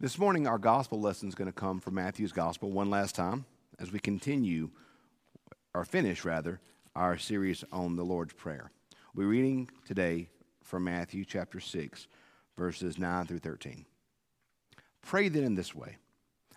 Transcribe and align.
This 0.00 0.16
morning, 0.16 0.46
our 0.46 0.58
gospel 0.58 1.00
lesson 1.00 1.28
is 1.28 1.34
going 1.34 1.50
to 1.50 1.52
come 1.52 1.80
from 1.80 1.94
Matthew's 1.94 2.30
gospel 2.30 2.70
one 2.70 2.88
last 2.88 3.16
time 3.16 3.44
as 3.80 3.90
we 3.90 3.98
continue, 3.98 4.70
or 5.74 5.84
finish 5.84 6.24
rather, 6.24 6.60
our 6.94 7.18
series 7.18 7.64
on 7.72 7.96
the 7.96 8.04
Lord's 8.04 8.32
Prayer. 8.32 8.70
We're 9.12 9.26
reading 9.26 9.68
today 9.84 10.28
from 10.62 10.84
Matthew 10.84 11.24
chapter 11.24 11.58
6, 11.58 12.06
verses 12.56 12.96
9 12.96 13.26
through 13.26 13.40
13. 13.40 13.86
Pray 15.02 15.28
then 15.28 15.42
in 15.42 15.56
this 15.56 15.74
way 15.74 15.96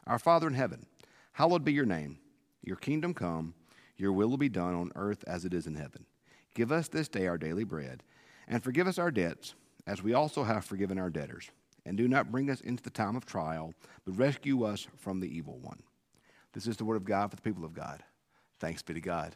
Our 0.05 0.19
Father 0.19 0.45
in 0.45 0.53
heaven, 0.53 0.85
hallowed 1.31 1.65
be 1.65 1.73
your 1.73 1.87
name. 1.87 2.19
Your 2.61 2.75
kingdom 2.75 3.15
come, 3.15 3.55
your 3.97 4.11
will 4.11 4.29
will 4.29 4.37
be 4.37 4.49
done 4.49 4.75
on 4.75 4.91
earth 4.95 5.23
as 5.25 5.45
it 5.45 5.53
is 5.55 5.65
in 5.65 5.73
heaven. 5.73 6.05
Give 6.53 6.71
us 6.71 6.89
this 6.89 7.07
day 7.07 7.25
our 7.25 7.39
daily 7.39 7.63
bread, 7.63 8.03
and 8.47 8.63
forgive 8.63 8.85
us 8.85 8.99
our 8.99 9.09
debts, 9.09 9.55
as 9.87 10.03
we 10.03 10.13
also 10.13 10.43
have 10.43 10.63
forgiven 10.63 10.99
our 10.99 11.09
debtors 11.09 11.49
and 11.85 11.97
do 11.97 12.07
not 12.07 12.31
bring 12.31 12.49
us 12.49 12.61
into 12.61 12.83
the 12.83 12.89
time 12.89 13.15
of 13.15 13.25
trial, 13.25 13.73
but 14.05 14.17
rescue 14.17 14.63
us 14.63 14.87
from 14.97 15.19
the 15.19 15.27
evil 15.27 15.57
one. 15.61 15.81
This 16.53 16.67
is 16.67 16.77
the 16.77 16.85
word 16.85 16.97
of 16.97 17.05
God 17.05 17.29
for 17.29 17.35
the 17.35 17.41
people 17.41 17.65
of 17.65 17.73
God. 17.73 18.03
Thanks 18.59 18.81
be 18.81 18.93
to 18.93 19.01
God. 19.01 19.35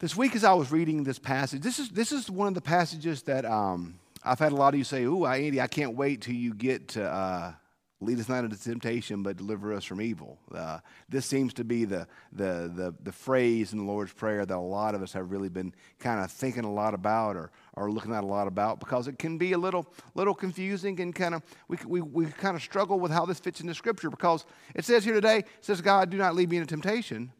This 0.00 0.16
week, 0.16 0.36
as 0.36 0.44
I 0.44 0.52
was 0.52 0.70
reading 0.70 1.02
this 1.02 1.18
passage, 1.18 1.62
this 1.62 1.78
is, 1.78 1.88
this 1.88 2.12
is 2.12 2.30
one 2.30 2.48
of 2.48 2.54
the 2.54 2.60
passages 2.60 3.22
that 3.22 3.44
um, 3.44 3.98
I've 4.22 4.38
had 4.38 4.52
a 4.52 4.56
lot 4.56 4.74
of 4.74 4.78
you 4.78 4.84
say, 4.84 5.04
Ooh, 5.04 5.26
Andy, 5.26 5.60
I 5.60 5.66
can't 5.66 5.96
wait 5.96 6.22
till 6.22 6.34
you 6.34 6.54
get 6.54 6.88
to 6.88 7.04
uh, 7.04 7.52
lead 8.00 8.20
us 8.20 8.28
not 8.28 8.44
into 8.44 8.60
temptation, 8.60 9.22
but 9.22 9.36
deliver 9.36 9.72
us 9.72 9.84
from 9.84 10.00
evil. 10.00 10.38
Uh, 10.54 10.78
this 11.08 11.26
seems 11.26 11.52
to 11.54 11.64
be 11.64 11.84
the, 11.84 12.06
the, 12.32 12.70
the, 12.74 12.94
the, 13.02 13.10
phrase 13.10 13.72
in 13.72 13.78
the 13.78 13.84
Lord's 13.84 14.12
Prayer 14.12 14.46
that 14.46 14.56
a 14.56 14.58
lot 14.58 14.94
of 14.94 15.02
us 15.02 15.12
have 15.12 15.32
really 15.32 15.48
been 15.48 15.74
kind 15.98 16.22
of 16.22 16.30
thinking 16.30 16.64
a 16.64 16.72
lot 16.72 16.94
about 16.94 17.34
or, 17.34 17.50
or 17.74 17.90
looking 17.90 18.14
at 18.14 18.22
a 18.22 18.26
lot 18.26 18.46
about 18.46 18.78
because 18.78 19.08
it 19.08 19.18
can 19.18 19.36
be 19.36 19.52
a 19.52 19.58
little, 19.58 19.92
little 20.14 20.34
confusing 20.34 21.00
and 21.00 21.12
kind 21.12 21.34
of, 21.34 21.42
we, 21.66 21.76
we, 21.86 22.00
we 22.00 22.26
kind 22.26 22.54
of 22.54 22.62
struggle 22.62 23.00
with 23.00 23.10
how 23.10 23.26
this 23.26 23.40
fits 23.40 23.60
into 23.60 23.74
Scripture 23.74 24.10
because 24.10 24.44
it 24.76 24.84
says 24.84 25.04
here 25.04 25.14
today, 25.14 25.38
it 25.38 25.48
says, 25.60 25.80
God, 25.80 26.10
do 26.10 26.16
not 26.16 26.36
lead 26.36 26.50
me 26.50 26.58
into 26.58 26.68
temptation. 26.68 27.32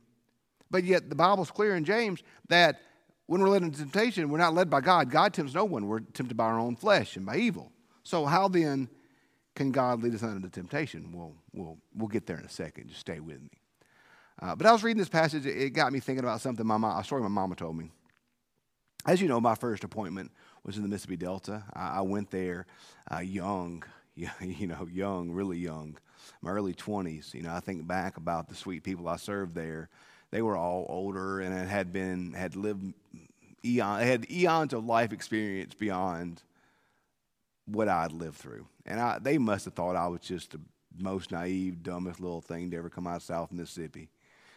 But 0.70 0.82
yet 0.82 1.08
the 1.08 1.14
Bible's 1.14 1.52
clear 1.52 1.76
in 1.76 1.84
James 1.84 2.22
that 2.48 2.80
when 3.26 3.40
we're 3.40 3.48
led 3.48 3.62
into 3.62 3.78
temptation, 3.78 4.28
we're 4.28 4.38
not 4.38 4.54
led 4.54 4.68
by 4.68 4.80
God. 4.80 5.10
God 5.10 5.34
tempts 5.34 5.54
no 5.54 5.64
one. 5.64 5.86
We're 5.86 6.00
tempted 6.00 6.36
by 6.36 6.44
our 6.44 6.58
own 6.58 6.74
flesh 6.74 7.16
and 7.16 7.24
by 7.24 7.36
evil. 7.36 7.70
So 8.02 8.24
how 8.24 8.48
then 8.48 8.88
can 9.58 9.72
God 9.72 10.02
lead 10.02 10.14
us 10.14 10.22
into 10.22 10.48
temptation? 10.48 11.10
We'll, 11.12 11.34
we'll, 11.52 11.78
we'll 11.94 12.08
get 12.08 12.26
there 12.26 12.38
in 12.38 12.44
a 12.44 12.48
second. 12.48 12.88
Just 12.88 13.00
stay 13.00 13.18
with 13.18 13.42
me. 13.42 13.50
Uh, 14.40 14.54
but 14.54 14.66
I 14.68 14.72
was 14.72 14.84
reading 14.84 15.00
this 15.00 15.08
passage. 15.08 15.44
It 15.46 15.70
got 15.70 15.92
me 15.92 15.98
thinking 15.98 16.24
about 16.24 16.40
something 16.40 16.64
my 16.64 16.76
mom, 16.76 16.96
a 16.96 17.02
story 17.02 17.22
my 17.22 17.28
mama 17.28 17.56
told 17.56 17.76
me. 17.76 17.90
As 19.04 19.20
you 19.20 19.26
know, 19.26 19.40
my 19.40 19.56
first 19.56 19.82
appointment 19.82 20.30
was 20.64 20.76
in 20.76 20.82
the 20.82 20.88
Mississippi 20.88 21.16
Delta. 21.16 21.64
I, 21.74 21.98
I 21.98 22.00
went 22.02 22.30
there 22.30 22.66
uh, 23.12 23.18
young, 23.18 23.82
you 24.14 24.68
know, 24.68 24.86
young, 24.92 25.32
really 25.32 25.58
young, 25.58 25.98
my 26.40 26.50
early 26.50 26.72
20s. 26.72 27.34
You 27.34 27.42
know, 27.42 27.52
I 27.52 27.58
think 27.58 27.84
back 27.84 28.16
about 28.16 28.48
the 28.48 28.54
sweet 28.54 28.84
people 28.84 29.08
I 29.08 29.16
served 29.16 29.56
there. 29.56 29.88
They 30.30 30.40
were 30.40 30.56
all 30.56 30.86
older 30.88 31.40
and 31.40 31.68
had 31.68 31.92
been, 31.92 32.32
had 32.32 32.54
lived 32.54 32.94
eon, 33.64 34.02
had 34.02 34.30
eons 34.30 34.72
of 34.72 34.84
life 34.84 35.12
experience 35.12 35.74
beyond 35.74 36.42
what 37.68 37.88
I'd 37.88 38.12
lived 38.12 38.36
through. 38.36 38.66
And 38.86 39.00
I, 39.00 39.18
they 39.18 39.38
must 39.38 39.66
have 39.66 39.74
thought 39.74 39.96
I 39.96 40.06
was 40.06 40.20
just 40.20 40.52
the 40.52 40.60
most 40.98 41.30
naive, 41.30 41.82
dumbest 41.82 42.20
little 42.20 42.40
thing 42.40 42.70
to 42.70 42.76
ever 42.76 42.88
come 42.88 43.06
out 43.06 43.16
of 43.16 43.22
South 43.22 43.52
Mississippi. 43.52 44.08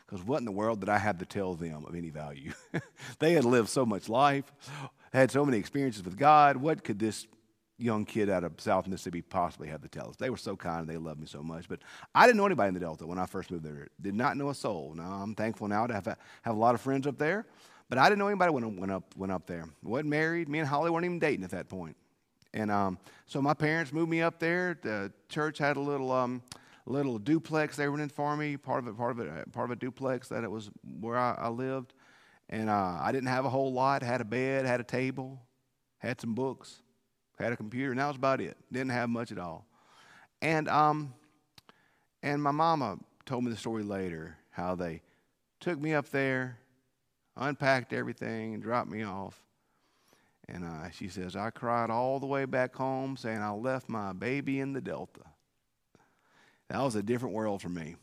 Because 0.06 0.26
what 0.26 0.40
in 0.40 0.46
the 0.46 0.52
world 0.52 0.80
did 0.80 0.90
I 0.90 0.98
have 0.98 1.20
to 1.20 1.26
tell 1.26 1.56
them 1.56 1.86
of 1.86 1.96
any 1.96 2.10
value? 2.10 2.52
they 3.20 3.34
had 3.34 3.46
lived 3.46 3.70
so 3.70 3.86
much 3.86 4.10
life, 4.10 4.52
had 5.14 5.32
so 5.32 5.46
many 5.46 5.58
experiences 5.58 6.04
with 6.04 6.18
God. 6.18 6.58
What 6.58 6.84
could 6.84 7.00
this 7.00 7.28
young 7.78 8.06
kid 8.06 8.30
out 8.30 8.44
of 8.44 8.54
South 8.60 8.88
Mississippi 8.88 9.22
possibly 9.22 9.70
have 9.70 9.82
to 9.82 9.88
tell 9.88 10.10
us? 10.10 10.18
They 10.18 10.30
were 10.30 10.38
so 10.38 10.58
kind, 10.58 10.88
they 10.88 10.98
loved 10.98 11.22
me 11.22 11.28
so 11.28 11.42
much. 11.42 11.70
But 11.70 11.80
I 12.14 12.26
didn't 12.26 12.38
know 12.38 12.46
anybody 12.46 12.70
in 12.70 12.74
the 12.74 12.80
Delta 12.82 13.08
when 13.08 13.20
I 13.20 13.26
first 13.26 13.52
moved 13.52 13.64
there. 13.64 13.88
Did 14.02 14.16
not 14.16 14.36
know 14.36 14.50
a 14.50 14.56
soul. 14.56 14.94
Now 14.96 15.22
I'm 15.24 15.36
thankful 15.36 15.68
now 15.68 15.88
to 15.88 15.94
have, 15.94 16.06
have 16.06 16.56
a 16.56 16.60
lot 16.60 16.76
of 16.76 16.82
friends 16.82 17.08
up 17.08 17.18
there. 17.18 17.46
But 17.88 17.98
I 17.98 18.06
didn't 18.06 18.20
know 18.20 18.28
anybody 18.28 18.52
when 18.52 18.64
I 18.64 18.68
went 18.68 18.92
up, 18.92 19.16
went 19.18 19.32
up 19.32 19.48
there. 19.48 19.66
wasn't 19.84 20.10
married. 20.10 20.48
Me 20.48 20.60
and 20.60 20.68
Holly 20.68 20.90
weren't 20.90 21.06
even 21.06 21.20
dating 21.20 21.44
at 21.44 21.52
that 21.52 21.68
point. 21.68 21.98
And 22.54 22.70
um, 22.70 22.98
so 23.26 23.42
my 23.42 23.54
parents 23.54 23.94
moved 23.94 24.10
me 24.10 24.22
up 24.22 24.40
there. 24.40 24.78
The 24.82 25.12
church 25.30 25.58
had 25.58 25.78
a 25.78 25.80
little 25.80 26.12
um, 26.12 26.42
little 26.86 27.18
duplex 27.18 27.78
they 27.78 27.88
rented 27.88 28.12
for 28.12 28.36
me. 28.36 28.58
Part 28.58 28.80
of 28.80 28.88
it, 28.88 28.98
part 28.98 29.12
of 29.12 29.20
it, 29.20 29.30
uh, 29.30 29.46
part 29.52 29.66
of 29.66 29.72
a 29.72 29.76
duplex 29.76 30.28
that 30.30 30.44
it 30.44 30.52
was 30.52 30.70
where 31.00 31.18
I, 31.18 31.36
I 31.38 31.50
lived. 31.50 31.94
And 32.50 32.70
uh, 32.70 32.98
I 33.02 33.12
didn't 33.14 33.30
have 33.30 33.46
a 33.46 33.50
whole 33.50 33.72
lot. 33.72 34.04
Had 34.04 34.20
a 34.20 34.26
bed, 34.26 34.66
had 34.66 34.82
a 34.82 34.84
table, 34.84 35.42
had 36.00 36.20
some 36.20 36.34
books, 36.34 36.82
had 37.40 37.54
a 37.54 37.58
computer, 37.58 37.92
and 37.92 38.00
that 38.00 38.08
was 38.08 38.18
about 38.18 38.42
it. 38.42 38.58
Didn't 38.72 38.92
have 38.92 39.10
much 39.10 39.32
at 39.32 39.40
all. 39.40 39.66
And 40.42 40.68
um, 40.68 41.14
and 42.24 42.42
my 42.42 42.52
mama 42.52 42.98
told 43.26 43.46
me 43.46 43.52
the 43.52 43.58
story 43.58 43.84
later 43.84 44.38
how 44.50 44.76
they 44.76 45.02
took 45.60 45.80
me 45.80 45.94
up 45.94 46.10
there, 46.10 46.58
unpacked 47.38 47.94
everything, 47.94 48.56
and 48.56 48.62
dropped 48.62 48.90
me 48.90 49.04
off. 49.04 49.42
And 50.54 50.66
uh, 50.66 50.90
she 50.92 51.08
says, 51.08 51.38
I 51.38 51.50
cried 51.50 51.90
all 51.90 52.20
the 52.20 52.26
way 52.26 52.44
back 52.44 52.76
home 52.76 53.16
saying 53.16 53.40
I 53.40 53.52
left 53.52 53.88
my 53.88 54.12
baby 54.12 54.60
in 54.60 54.74
the 54.74 54.82
Delta. 54.82 55.22
That 56.70 56.82
was 56.82 56.96
a 56.96 57.04
different 57.04 57.34
world 57.34 57.62
for 57.62 57.70
me 57.70 57.96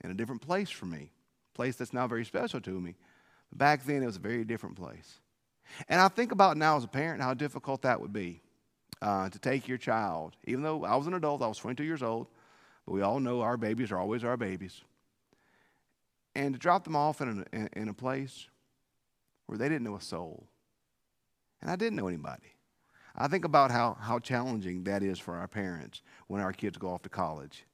and 0.00 0.12
a 0.12 0.14
different 0.14 0.40
place 0.40 0.70
for 0.70 0.86
me, 0.86 1.10
place 1.54 1.74
that's 1.74 1.92
now 1.92 2.06
very 2.06 2.24
special 2.24 2.60
to 2.60 2.80
me. 2.80 2.94
But 3.50 3.58
back 3.58 3.84
then, 3.84 4.04
it 4.04 4.06
was 4.06 4.16
a 4.16 4.20
very 4.20 4.44
different 4.44 4.76
place. 4.76 5.18
And 5.88 6.00
I 6.00 6.06
think 6.06 6.30
about 6.30 6.56
now 6.56 6.76
as 6.76 6.84
a 6.84 6.88
parent 6.88 7.20
how 7.20 7.34
difficult 7.34 7.82
that 7.82 8.00
would 8.00 8.12
be 8.12 8.42
uh, 9.02 9.28
to 9.28 9.38
take 9.40 9.66
your 9.66 9.78
child. 9.78 10.36
Even 10.44 10.62
though 10.62 10.84
I 10.84 10.94
was 10.94 11.08
an 11.08 11.14
adult, 11.14 11.42
I 11.42 11.48
was 11.48 11.58
22 11.58 11.82
years 11.82 12.02
old, 12.02 12.28
but 12.86 12.92
we 12.92 13.02
all 13.02 13.18
know 13.18 13.40
our 13.40 13.56
babies 13.56 13.90
are 13.90 13.98
always 13.98 14.22
our 14.22 14.36
babies. 14.36 14.82
And 16.36 16.54
to 16.54 16.60
drop 16.60 16.84
them 16.84 16.94
off 16.94 17.20
in 17.20 17.44
a, 17.52 17.68
in 17.76 17.88
a 17.88 17.94
place 17.94 18.46
where 19.46 19.58
they 19.58 19.68
didn't 19.68 19.82
know 19.82 19.96
a 19.96 20.00
soul 20.00 20.46
and 21.60 21.70
I 21.70 21.76
didn't 21.76 21.96
know 21.96 22.08
anybody. 22.08 22.54
I 23.16 23.26
think 23.26 23.44
about 23.44 23.70
how, 23.70 23.96
how 24.00 24.20
challenging 24.20 24.84
that 24.84 25.02
is 25.02 25.18
for 25.18 25.34
our 25.34 25.48
parents 25.48 26.02
when 26.28 26.40
our 26.40 26.52
kids 26.52 26.78
go 26.78 26.90
off 26.90 27.02
to 27.02 27.08
college 27.08 27.64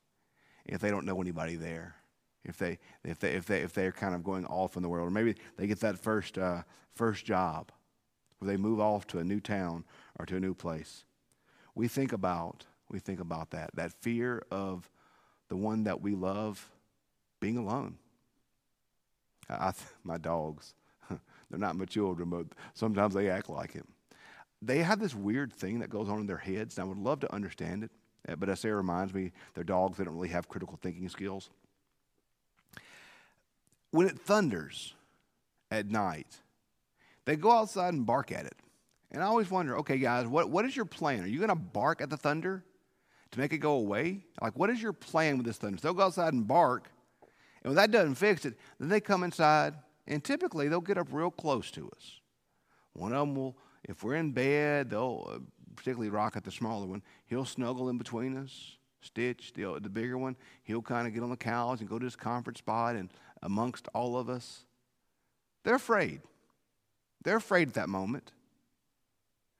if 0.65 0.81
they 0.81 0.91
don't 0.91 1.05
know 1.05 1.21
anybody 1.21 1.57
there. 1.57 1.97
If 2.45 2.59
they 2.59 2.79
if 3.05 3.19
they 3.19 3.31
if 3.33 3.47
they 3.47 3.61
if 3.61 3.73
they're 3.73 3.93
kind 3.93 4.15
of 4.15 4.23
going 4.23 4.45
off 4.47 4.77
in 4.77 4.83
the 4.83 4.89
world, 4.89 5.09
or 5.09 5.11
maybe 5.11 5.35
they 5.57 5.67
get 5.67 5.81
that 5.81 5.99
first 5.99 6.37
uh, 6.37 6.63
first 6.95 7.25
job, 7.25 7.73
where 8.39 8.51
they 8.51 8.59
move 8.59 8.81
off 8.81 9.07
to 9.09 9.19
a 9.19 9.25
new 9.25 9.41
town 9.41 9.85
or 10.19 10.27
to 10.27 10.37
a 10.37 10.41
new 10.41 10.53
place. 10.53 11.05
We 11.75 11.89
think 11.89 12.13
about 12.13 12.67
we 12.91 12.99
think 12.99 13.21
about 13.21 13.51
that 13.53 13.71
that 13.77 13.93
fear 14.03 14.45
of 14.51 14.91
the 15.49 15.57
one 15.57 15.85
that 15.85 16.03
we 16.03 16.15
love 16.15 16.71
being 17.41 17.57
alone. 17.57 17.97
I, 19.49 19.55
I, 19.55 19.73
my 20.05 20.19
dogs 20.19 20.75
they're 21.51 21.59
not 21.59 21.77
my 21.77 21.85
children, 21.85 22.31
but 22.31 22.47
sometimes 22.75 23.15
they 23.15 23.29
act 23.31 23.49
like 23.49 23.77
it. 23.77 23.85
They 24.63 24.79
have 24.79 24.99
this 24.99 25.15
weird 25.15 25.53
thing 25.53 25.81
that 25.81 25.91
goes 25.91 26.09
on 26.09 26.21
in 26.21 26.27
their 26.27 26.39
heads, 26.39 26.79
and 26.79 26.85
I 26.85 26.89
would 26.89 26.99
love 26.99 27.21
to 27.21 27.33
understand 27.33 27.85
it. 27.85 27.91
Uh, 28.27 28.37
but 28.37 28.49
as 28.49 28.61
Sarah 28.61 28.77
reminds 28.77 29.13
me, 29.13 29.33
they're 29.55 29.65
dogs, 29.65 29.99
they 29.99 30.05
don't 30.05 30.15
really 30.15 30.29
have 30.29 30.49
critical 30.49 30.79
thinking 30.81 31.09
skills. 31.09 31.51
When 33.91 34.07
it 34.07 34.19
thunders 34.19 34.95
at 35.71 35.91
night, 35.91 36.39
they 37.27 37.37
go 37.37 37.51
outside 37.51 37.93
and 37.95 38.07
bark 38.07 38.33
at 38.33 38.47
it. 38.47 38.57
And 39.11 39.23
I 39.23 39.27
always 39.27 39.51
wonder, 39.51 39.79
okay, 39.79 39.99
guys, 39.99 40.27
what, 40.27 40.51
what 40.51 40.65
is 40.65 40.75
your 40.75 40.87
plan? 40.87 41.23
Are 41.23 41.27
you 41.27 41.39
going 41.39 41.49
to 41.49 41.55
bark 41.55 42.01
at 42.01 42.11
the 42.11 42.17
thunder 42.17 42.65
to 43.31 43.39
make 43.39 43.53
it 43.53 43.59
go 43.59 43.73
away? 43.73 44.25
Like, 44.41 44.59
what 44.59 44.71
is 44.71 44.83
your 44.83 44.93
plan 44.93 45.37
with 45.37 45.47
this 45.47 45.59
thunder? 45.59 45.79
So 45.79 45.89
they'll 45.89 45.95
go 45.95 46.05
outside 46.05 46.33
and 46.33 46.47
bark, 46.49 46.91
and 47.63 47.71
when 47.71 47.77
that 47.77 47.91
doesn't 47.91 48.17
fix 48.17 48.45
it, 48.45 48.59
then 48.81 48.89
they 48.89 49.01
come 49.01 49.23
inside 49.23 49.75
and 50.07 50.23
typically, 50.23 50.69
they'll 50.69 50.81
get 50.81 50.99
up 50.99 51.09
real 51.13 51.31
close 51.31 51.71
to 51.73 51.91
us. 51.97 52.21
One 52.93 53.13
of 53.13 53.21
them 53.21 53.35
will, 53.35 53.57
if 53.85 54.05
we're 54.05 54.17
in 54.17 54.33
bed, 54.33 54.91
they'll, 54.91 55.29
uh, 55.31 55.39
particularly 55.77 56.11
Rocket, 56.11 56.45
the 56.45 56.51
smaller 56.51 56.87
one, 56.87 57.03
he'll 57.27 57.45
snuggle 57.45 57.89
in 57.89 57.99
between 57.99 58.37
us. 58.37 58.77
Stitch, 59.01 59.53
the, 59.53 59.79
the 59.81 59.91
bigger 59.91 60.17
one, 60.17 60.37
he'll 60.63 60.83
kind 60.83 61.07
of 61.07 61.13
get 61.13 61.23
on 61.23 61.31
the 61.31 61.37
couch 61.37 61.81
and 61.81 61.89
go 61.89 61.99
to 61.99 62.05
his 62.05 62.17
comfort 62.17 62.57
spot 62.57 62.97
and 62.97 63.11
amongst 63.43 63.89
all 63.95 64.17
of 64.17 64.31
us. 64.31 64.65
They're 65.63 65.75
afraid. 65.75 66.21
They're 67.23 67.37
afraid 67.37 67.69
at 67.69 67.75
that 67.75 67.89
moment. 67.89 68.33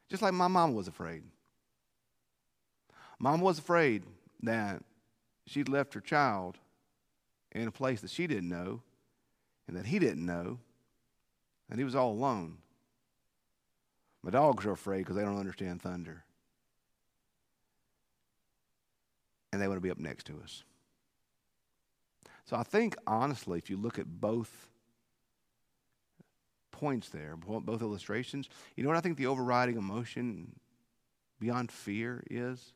Just 0.09 0.23
like 0.23 0.35
my 0.35 0.49
mom 0.49 0.75
was 0.75 0.89
afraid. 0.89 1.23
Mom 3.19 3.41
was 3.41 3.59
afraid 3.59 4.03
that 4.43 4.83
she'd 5.47 5.69
left 5.69 5.95
her 5.95 6.01
child 6.01 6.59
in 7.53 7.69
a 7.69 7.73
place 7.73 8.01
that 8.01 8.11
she 8.11 8.27
didn't 8.27 8.49
know 8.49 8.83
and 9.67 9.77
that 9.77 9.87
he 9.87 9.99
didn't 9.99 10.25
know, 10.25 10.59
and 11.71 11.79
he 11.79 11.85
was 11.85 11.95
all 11.95 12.13
alone. 12.13 12.59
My 14.23 14.31
dogs 14.31 14.65
are 14.67 14.73
afraid 14.73 14.99
because 14.99 15.17
they 15.17 15.23
don't 15.23 15.39
understand 15.39 15.83
thunder. 15.83 16.25
And 19.53 19.61
they 19.61 19.69
want 19.69 19.77
to 19.77 19.83
be 19.83 19.91
up 19.91 19.99
next 19.99 20.27
to 20.27 20.41
us. 20.43 20.65
So 22.45 22.57
I 22.57 22.63
think, 22.63 22.97
honestly, 23.07 23.59
if 23.59 23.71
you 23.71 23.77
look 23.77 23.99
at 23.99 24.21
both 24.21 24.69
points 26.71 27.09
there, 27.09 27.37
both 27.37 27.83
illustrations, 27.83 28.49
you 28.77 28.83
know 28.83 28.91
what 28.91 28.99
I 28.99 29.01
think 29.01 29.17
the 29.17 29.27
overriding 29.27 29.77
emotion 29.77 30.53
beyond 31.39 31.71
fear 31.71 32.23
is? 32.31 32.73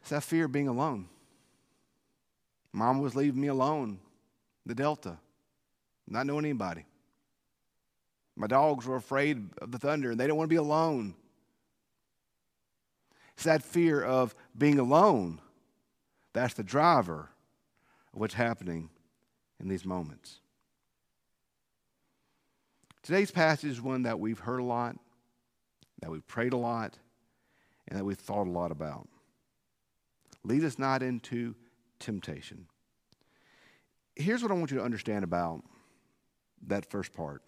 It's 0.00 0.10
that 0.10 0.22
fear 0.22 0.44
of 0.44 0.52
being 0.52 0.68
alone. 0.68 1.08
Mom 2.72 3.00
was 3.00 3.14
leaving 3.14 3.40
me 3.40 3.48
alone, 3.48 3.98
the 4.66 4.74
Delta, 4.74 5.18
not 6.08 6.26
knowing 6.26 6.44
anybody. 6.44 6.84
My 8.36 8.46
dogs 8.46 8.86
were 8.86 8.96
afraid 8.96 9.50
of 9.60 9.72
the 9.72 9.78
thunder 9.78 10.12
and 10.12 10.20
they 10.20 10.26
don't 10.26 10.36
want 10.36 10.48
to 10.48 10.54
be 10.54 10.56
alone. 10.56 11.14
It's 13.34 13.44
that 13.44 13.62
fear 13.62 14.02
of 14.02 14.34
being 14.56 14.78
alone 14.78 15.40
that's 16.32 16.54
the 16.54 16.62
driver 16.62 17.28
of 18.12 18.20
what's 18.20 18.34
happening 18.34 18.88
in 19.60 19.68
these 19.68 19.84
moments. 19.84 20.40
Today's 23.02 23.30
passage 23.30 23.70
is 23.70 23.82
one 23.82 24.02
that 24.02 24.20
we've 24.20 24.38
heard 24.38 24.60
a 24.60 24.64
lot, 24.64 24.96
that 26.00 26.10
we've 26.10 26.26
prayed 26.26 26.52
a 26.52 26.56
lot, 26.56 26.98
and 27.88 27.98
that 27.98 28.04
we've 28.04 28.18
thought 28.18 28.46
a 28.46 28.50
lot 28.50 28.70
about. 28.70 29.08
Lead 30.44 30.64
us 30.64 30.78
not 30.78 31.02
into 31.02 31.54
temptation. 31.98 32.66
Here's 34.14 34.42
what 34.42 34.50
I 34.50 34.54
want 34.54 34.70
you 34.70 34.78
to 34.78 34.84
understand 34.84 35.24
about 35.24 35.62
that 36.66 36.90
first 36.90 37.12
part 37.12 37.42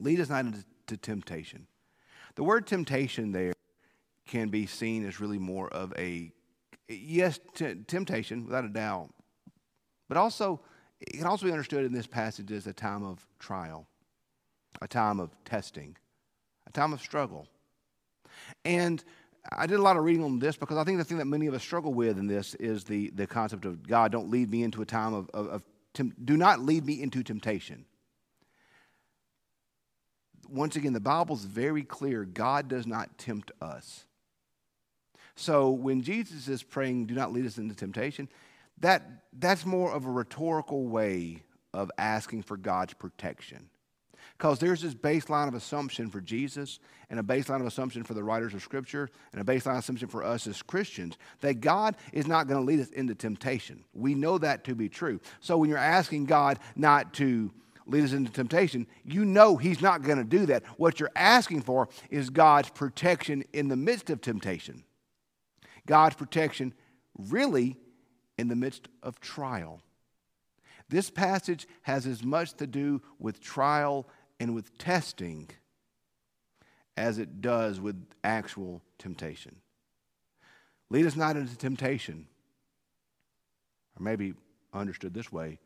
lead 0.00 0.20
us 0.20 0.28
not 0.28 0.44
into 0.44 0.96
temptation. 0.96 1.66
The 2.34 2.42
word 2.42 2.66
temptation 2.66 3.32
there 3.32 3.52
can 4.26 4.48
be 4.48 4.66
seen 4.66 5.06
as 5.06 5.20
really 5.20 5.38
more 5.38 5.68
of 5.68 5.92
a, 5.96 6.32
yes, 6.88 7.38
t- 7.54 7.74
temptation, 7.86 8.44
without 8.44 8.64
a 8.64 8.68
doubt, 8.68 9.10
but 10.08 10.16
also, 10.16 10.60
it 11.00 11.16
can 11.16 11.26
also 11.26 11.46
be 11.46 11.52
understood 11.52 11.84
in 11.84 11.92
this 11.92 12.06
passage 12.06 12.50
as 12.52 12.66
a 12.66 12.72
time 12.72 13.04
of 13.04 13.26
trial, 13.38 13.86
a 14.82 14.88
time 14.88 15.20
of 15.20 15.30
testing, 15.44 15.96
a 16.66 16.72
time 16.72 16.92
of 16.92 17.00
struggle. 17.00 17.46
And 18.64 19.02
I 19.52 19.66
did 19.66 19.78
a 19.78 19.82
lot 19.82 19.96
of 19.96 20.04
reading 20.04 20.24
on 20.24 20.38
this 20.38 20.56
because 20.56 20.78
I 20.78 20.84
think 20.84 20.98
the 20.98 21.04
thing 21.04 21.18
that 21.18 21.26
many 21.26 21.46
of 21.46 21.54
us 21.54 21.62
struggle 21.62 21.92
with 21.92 22.18
in 22.18 22.26
this 22.26 22.54
is 22.54 22.84
the, 22.84 23.10
the 23.10 23.26
concept 23.26 23.64
of 23.64 23.86
God, 23.86 24.10
don't 24.10 24.30
lead 24.30 24.50
me 24.50 24.62
into 24.62 24.80
a 24.80 24.86
time 24.86 25.12
of, 25.12 25.28
of, 25.34 25.46
of 25.48 25.62
do 26.24 26.36
not 26.36 26.60
lead 26.60 26.84
me 26.84 27.00
into 27.02 27.22
temptation. 27.22 27.84
Once 30.48 30.76
again, 30.76 30.92
the 30.92 31.00
Bible's 31.00 31.44
very 31.44 31.82
clear 31.82 32.24
God 32.24 32.68
does 32.68 32.86
not 32.86 33.18
tempt 33.18 33.50
us. 33.60 34.04
So 35.36 35.70
when 35.70 36.02
Jesus 36.02 36.48
is 36.48 36.62
praying, 36.62 37.06
do 37.06 37.14
not 37.14 37.32
lead 37.32 37.46
us 37.46 37.58
into 37.58 37.74
temptation, 37.74 38.28
that, 38.80 39.02
that's 39.32 39.66
more 39.66 39.92
of 39.92 40.06
a 40.06 40.10
rhetorical 40.10 40.86
way 40.86 41.42
of 41.72 41.90
asking 41.98 42.42
for 42.42 42.56
God's 42.56 42.94
protection. 42.94 43.68
Because 44.36 44.58
there's 44.58 44.82
this 44.82 44.94
baseline 44.94 45.46
of 45.46 45.54
assumption 45.54 46.10
for 46.10 46.20
Jesus 46.20 46.80
and 47.08 47.20
a 47.20 47.22
baseline 47.22 47.60
of 47.60 47.66
assumption 47.66 48.02
for 48.02 48.14
the 48.14 48.24
writers 48.24 48.52
of 48.52 48.62
Scripture 48.62 49.08
and 49.32 49.40
a 49.40 49.44
baseline 49.44 49.78
assumption 49.78 50.08
for 50.08 50.24
us 50.24 50.46
as 50.46 50.60
Christians 50.60 51.16
that 51.40 51.60
God 51.60 51.96
is 52.12 52.26
not 52.26 52.48
going 52.48 52.60
to 52.60 52.66
lead 52.66 52.80
us 52.80 52.90
into 52.90 53.14
temptation. 53.14 53.84
We 53.94 54.14
know 54.14 54.38
that 54.38 54.64
to 54.64 54.74
be 54.74 54.88
true. 54.88 55.20
So 55.40 55.56
when 55.56 55.70
you're 55.70 55.78
asking 55.78 56.24
God 56.24 56.58
not 56.74 57.14
to 57.14 57.52
lead 57.86 58.04
us 58.04 58.12
into 58.12 58.32
temptation, 58.32 58.88
you 59.04 59.24
know 59.24 59.56
He's 59.56 59.80
not 59.80 60.02
going 60.02 60.18
to 60.18 60.24
do 60.24 60.46
that. 60.46 60.64
What 60.78 60.98
you're 60.98 61.10
asking 61.14 61.62
for 61.62 61.88
is 62.10 62.28
God's 62.28 62.70
protection 62.70 63.44
in 63.52 63.68
the 63.68 63.76
midst 63.76 64.10
of 64.10 64.20
temptation. 64.20 64.82
God's 65.86 66.16
protection 66.16 66.74
really 67.16 67.76
in 68.36 68.48
the 68.48 68.56
midst 68.56 68.88
of 69.02 69.20
trial. 69.20 69.80
This 70.88 71.08
passage 71.08 71.66
has 71.82 72.06
as 72.06 72.22
much 72.22 72.54
to 72.54 72.66
do 72.66 73.00
with 73.18 73.40
trial 73.40 74.06
and 74.40 74.54
with 74.54 74.76
testing 74.78 75.50
as 76.96 77.18
it 77.18 77.40
does 77.40 77.80
with 77.80 78.04
actual 78.22 78.82
temptation. 78.98 79.56
Lead 80.90 81.06
us 81.06 81.16
not 81.16 81.36
into 81.36 81.56
temptation, 81.56 82.26
or 83.98 84.02
maybe 84.02 84.34
understood 84.72 85.14
this 85.14 85.32
way 85.32 85.58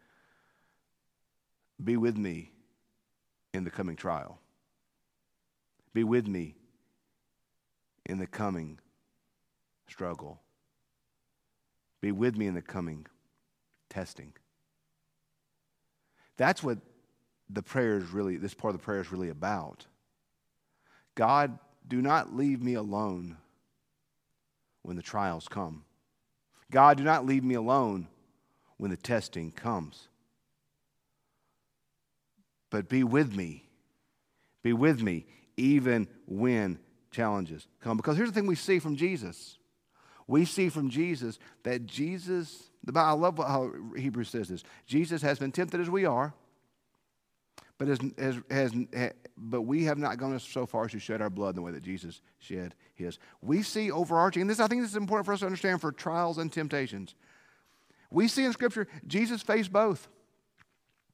be 1.82 1.96
with 1.96 2.16
me 2.16 2.50
in 3.54 3.64
the 3.64 3.70
coming 3.70 3.96
trial. 3.96 4.38
Be 5.94 6.04
with 6.04 6.26
me 6.26 6.56
in 8.06 8.18
the 8.18 8.26
coming 8.26 8.78
struggle. 9.88 10.40
Be 12.00 12.12
with 12.12 12.36
me 12.36 12.46
in 12.46 12.54
the 12.54 12.62
coming 12.62 13.06
testing. 13.88 14.32
That's 16.36 16.62
what 16.62 16.78
the 17.50 17.62
prayer 17.62 17.98
is 17.98 18.10
really, 18.10 18.36
this 18.36 18.54
part 18.54 18.74
of 18.74 18.80
the 18.80 18.84
prayer 18.84 19.00
is 19.00 19.12
really 19.12 19.30
about. 19.30 19.86
God, 21.14 21.58
do 21.86 22.02
not 22.02 22.34
leave 22.34 22.62
me 22.62 22.74
alone 22.74 23.36
when 24.82 24.96
the 24.96 25.02
trials 25.02 25.48
come. 25.48 25.84
God, 26.70 26.98
do 26.98 27.04
not 27.04 27.26
leave 27.26 27.44
me 27.44 27.54
alone 27.54 28.08
when 28.76 28.90
the 28.90 28.96
testing 28.96 29.50
comes. 29.50 30.08
But 32.70 32.88
be 32.88 33.04
with 33.04 33.34
me. 33.34 33.64
Be 34.62 34.72
with 34.72 35.02
me 35.02 35.26
even 35.56 36.08
when 36.26 36.78
challenges 37.10 37.66
come. 37.80 37.96
Because 37.96 38.16
here's 38.16 38.28
the 38.30 38.34
thing 38.34 38.46
we 38.46 38.54
see 38.54 38.78
from 38.78 38.96
Jesus 38.96 39.58
we 40.28 40.44
see 40.44 40.68
from 40.68 40.90
Jesus 40.90 41.38
that 41.62 41.86
Jesus, 41.86 42.70
the 42.84 42.92
Bible, 42.92 43.08
I 43.08 43.12
love 43.12 43.38
how 43.38 43.72
Hebrews 43.96 44.28
says 44.28 44.48
this. 44.48 44.62
Jesus 44.86 45.22
has 45.22 45.38
been 45.38 45.50
tempted 45.50 45.80
as 45.80 45.88
we 45.88 46.04
are, 46.04 46.34
but 47.78 47.88
has, 47.88 47.98
has, 48.18 48.36
has, 48.50 49.12
but 49.36 49.62
we 49.62 49.84
have 49.84 49.98
not 49.98 50.18
gone 50.18 50.38
so 50.40 50.66
far 50.66 50.84
as 50.84 50.92
to 50.92 50.98
shed 50.98 51.22
our 51.22 51.30
blood 51.30 51.50
in 51.50 51.56
the 51.56 51.62
way 51.62 51.72
that 51.72 51.82
Jesus 51.82 52.20
shed 52.40 52.74
his. 52.94 53.18
We 53.40 53.62
see 53.62 53.90
overarching, 53.90 54.42
and 54.42 54.50
this 54.50 54.60
I 54.60 54.66
think 54.66 54.82
this 54.82 54.90
is 54.90 54.96
important 54.96 55.26
for 55.26 55.32
us 55.32 55.40
to 55.40 55.46
understand 55.46 55.80
for 55.80 55.92
trials 55.92 56.38
and 56.38 56.52
temptations. 56.52 57.14
We 58.10 58.26
see 58.26 58.44
in 58.44 58.52
Scripture 58.52 58.88
Jesus 59.06 59.42
faced 59.42 59.72
both. 59.72 60.08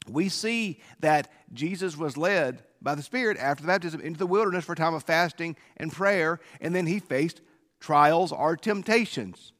We 0.09 0.29
see 0.29 0.81
that 1.01 1.31
Jesus 1.53 1.97
was 1.97 2.17
led 2.17 2.63
by 2.81 2.95
the 2.95 3.03
Spirit 3.03 3.39
after 3.39 3.63
the 3.63 3.69
baptism 3.69 4.01
into 4.01 4.19
the 4.19 4.27
wilderness 4.27 4.65
for 4.65 4.73
a 4.73 4.77
time 4.77 4.95
of 4.95 5.03
fasting 5.03 5.57
and 5.77 5.93
prayer, 5.93 6.41
and 6.61 6.75
then 6.75 6.87
he 6.87 6.99
faced 6.99 7.41
trials 7.81 8.33
or 8.33 8.57
temptations. 8.57 9.53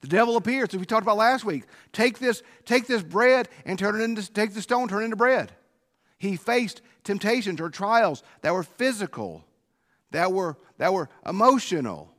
The 0.00 0.08
devil 0.08 0.36
appears, 0.36 0.72
as 0.72 0.80
we 0.80 0.86
talked 0.86 1.02
about 1.02 1.16
last 1.16 1.44
week. 1.44 1.64
Take 1.92 2.18
this, 2.18 2.42
take 2.64 2.86
this 2.86 3.02
bread 3.02 3.48
and 3.64 3.78
turn 3.78 4.00
it 4.00 4.04
into, 4.04 4.32
take 4.32 4.54
the 4.54 4.62
stone, 4.62 4.88
turn 4.88 5.02
it 5.02 5.06
into 5.06 5.16
bread. 5.16 5.52
He 6.20 6.36
faced 6.36 6.82
temptations 7.02 7.60
or 7.62 7.70
trials 7.70 8.22
that 8.42 8.52
were 8.52 8.62
physical, 8.62 9.42
that 10.10 10.30
were, 10.32 10.58
that 10.76 10.92
were 10.92 11.08
emotional, 11.26 12.12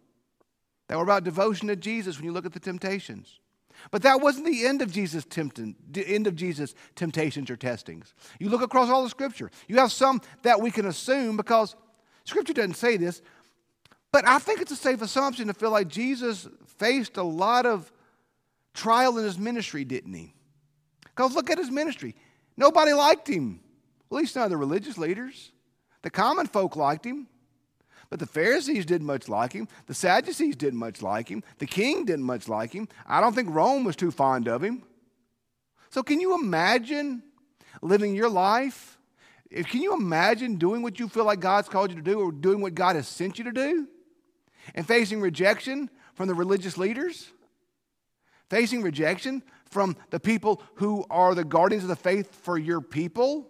that 0.87 0.97
were 0.97 1.03
about 1.03 1.23
devotion 1.23 1.67
to 1.67 1.75
Jesus 1.75 2.17
when 2.17 2.25
you 2.25 2.31
look 2.31 2.47
at 2.47 2.51
the 2.51 2.59
temptations. 2.59 3.39
But 3.91 4.01
that 4.01 4.19
wasn't 4.19 4.47
the 4.47 4.65
end 4.65 4.81
of 4.81 4.91
Jesus' 4.91 5.23
tempting, 5.23 5.75
the 5.89 6.03
end 6.05 6.25
of 6.25 6.35
Jesus' 6.35 6.73
temptations 6.95 7.51
or 7.51 7.55
testings. 7.55 8.15
You 8.39 8.49
look 8.49 8.63
across 8.63 8.89
all 8.89 9.03
the 9.03 9.09
scripture. 9.09 9.51
You 9.67 9.77
have 9.77 9.91
some 9.91 10.19
that 10.41 10.59
we 10.59 10.71
can 10.71 10.87
assume 10.87 11.37
because 11.37 11.75
scripture 12.23 12.53
doesn't 12.53 12.73
say 12.73 12.97
this, 12.97 13.21
but 14.11 14.27
I 14.27 14.39
think 14.39 14.61
it's 14.61 14.71
a 14.71 14.75
safe 14.75 15.03
assumption 15.03 15.45
to 15.47 15.53
feel 15.53 15.69
like 15.69 15.87
Jesus 15.87 16.47
faced 16.79 17.17
a 17.17 17.23
lot 17.23 17.67
of 17.67 17.91
trial 18.73 19.19
in 19.19 19.25
his 19.25 19.37
ministry, 19.37 19.85
didn't 19.85 20.13
he? 20.13 20.33
Because 21.03 21.35
look 21.35 21.51
at 21.51 21.59
his 21.59 21.69
ministry. 21.69 22.15
Nobody 22.57 22.93
liked 22.93 23.27
him, 23.27 23.59
at 24.11 24.15
least 24.15 24.35
none 24.35 24.45
of 24.45 24.49
the 24.49 24.57
religious 24.57 24.97
leaders. 24.97 25.51
The 26.01 26.09
common 26.09 26.47
folk 26.47 26.75
liked 26.75 27.05
him, 27.05 27.27
but 28.09 28.19
the 28.19 28.25
Pharisees 28.25 28.85
didn't 28.85 29.07
much 29.07 29.29
like 29.29 29.53
him. 29.53 29.67
The 29.87 29.93
Sadducees 29.93 30.55
didn't 30.55 30.79
much 30.79 31.01
like 31.01 31.29
him. 31.29 31.43
The 31.59 31.67
king 31.67 32.05
didn't 32.05 32.25
much 32.25 32.47
like 32.47 32.73
him. 32.73 32.87
I 33.07 33.21
don't 33.21 33.33
think 33.33 33.49
Rome 33.51 33.83
was 33.83 33.95
too 33.95 34.11
fond 34.11 34.47
of 34.47 34.63
him. 34.63 34.83
So, 35.89 36.03
can 36.03 36.19
you 36.19 36.35
imagine 36.35 37.23
living 37.81 38.15
your 38.15 38.29
life? 38.29 38.97
Can 39.51 39.81
you 39.81 39.93
imagine 39.93 40.55
doing 40.55 40.81
what 40.81 40.99
you 40.99 41.09
feel 41.09 41.25
like 41.25 41.41
God's 41.41 41.67
called 41.67 41.91
you 41.91 41.97
to 41.97 42.01
do 42.01 42.19
or 42.19 42.31
doing 42.31 42.61
what 42.61 42.73
God 42.73 42.95
has 42.95 43.07
sent 43.07 43.37
you 43.37 43.43
to 43.45 43.51
do? 43.51 43.87
and 44.75 44.87
facing 44.87 45.21
rejection 45.21 45.89
from 46.13 46.27
the 46.27 46.33
religious 46.33 46.77
leaders, 46.77 47.31
facing 48.49 48.81
rejection 48.81 49.43
from 49.69 49.95
the 50.09 50.19
people 50.19 50.61
who 50.75 51.05
are 51.09 51.33
the 51.33 51.43
guardians 51.43 51.83
of 51.83 51.89
the 51.89 51.95
faith 51.95 52.35
for 52.43 52.57
your 52.57 52.81
people. 52.81 53.47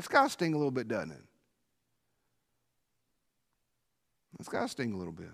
That's 0.00 0.08
got 0.08 0.22
to 0.22 0.28
sting 0.30 0.54
a 0.54 0.56
little 0.56 0.70
bit, 0.70 0.88
doesn't 0.88 1.10
it? 1.10 1.22
That's 4.38 4.48
got 4.48 4.62
to 4.62 4.68
sting 4.68 4.94
a 4.94 4.96
little 4.96 5.12
bit. 5.12 5.28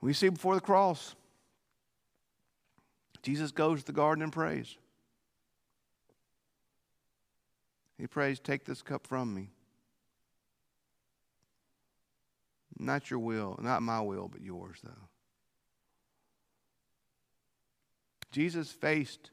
We 0.00 0.12
see 0.12 0.30
before 0.30 0.56
the 0.56 0.60
cross, 0.60 1.14
Jesus 3.22 3.52
goes 3.52 3.82
to 3.82 3.86
the 3.86 3.92
garden 3.92 4.24
and 4.24 4.32
prays. 4.32 4.76
He 7.96 8.08
prays, 8.08 8.40
Take 8.40 8.64
this 8.64 8.82
cup 8.82 9.06
from 9.06 9.32
me. 9.32 9.50
Not 12.76 13.10
your 13.10 13.20
will, 13.20 13.56
not 13.62 13.82
my 13.82 14.00
will, 14.00 14.26
but 14.26 14.40
yours, 14.40 14.80
though. 14.82 15.06
Jesus 18.32 18.72
faced 18.72 19.30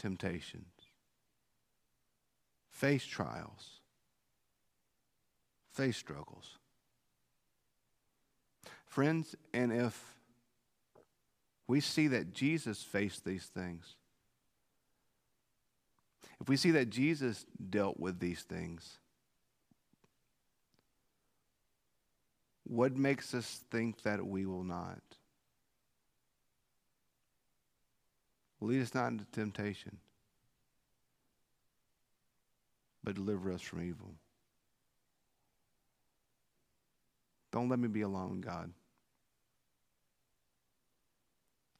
temptations, 0.00 0.72
face 2.70 3.04
trials, 3.04 3.80
face 5.72 5.96
struggles. 5.96 6.56
Friends, 8.86 9.36
and 9.52 9.72
if 9.72 10.16
we 11.68 11.80
see 11.80 12.08
that 12.08 12.32
Jesus 12.32 12.82
faced 12.82 13.24
these 13.24 13.44
things, 13.44 13.94
if 16.40 16.48
we 16.48 16.56
see 16.56 16.70
that 16.70 16.88
Jesus 16.88 17.44
dealt 17.68 18.00
with 18.00 18.18
these 18.18 18.42
things, 18.42 18.98
what 22.64 22.96
makes 22.96 23.34
us 23.34 23.60
think 23.70 24.02
that 24.02 24.26
we 24.26 24.46
will 24.46 24.64
not? 24.64 25.02
Lead 28.60 28.82
us 28.82 28.94
not 28.94 29.08
into 29.08 29.24
temptation, 29.32 29.96
but 33.02 33.14
deliver 33.14 33.50
us 33.52 33.62
from 33.62 33.82
evil. 33.82 34.14
Don't 37.52 37.68
let 37.68 37.78
me 37.78 37.88
be 37.88 38.02
alone, 38.02 38.40
God. 38.40 38.70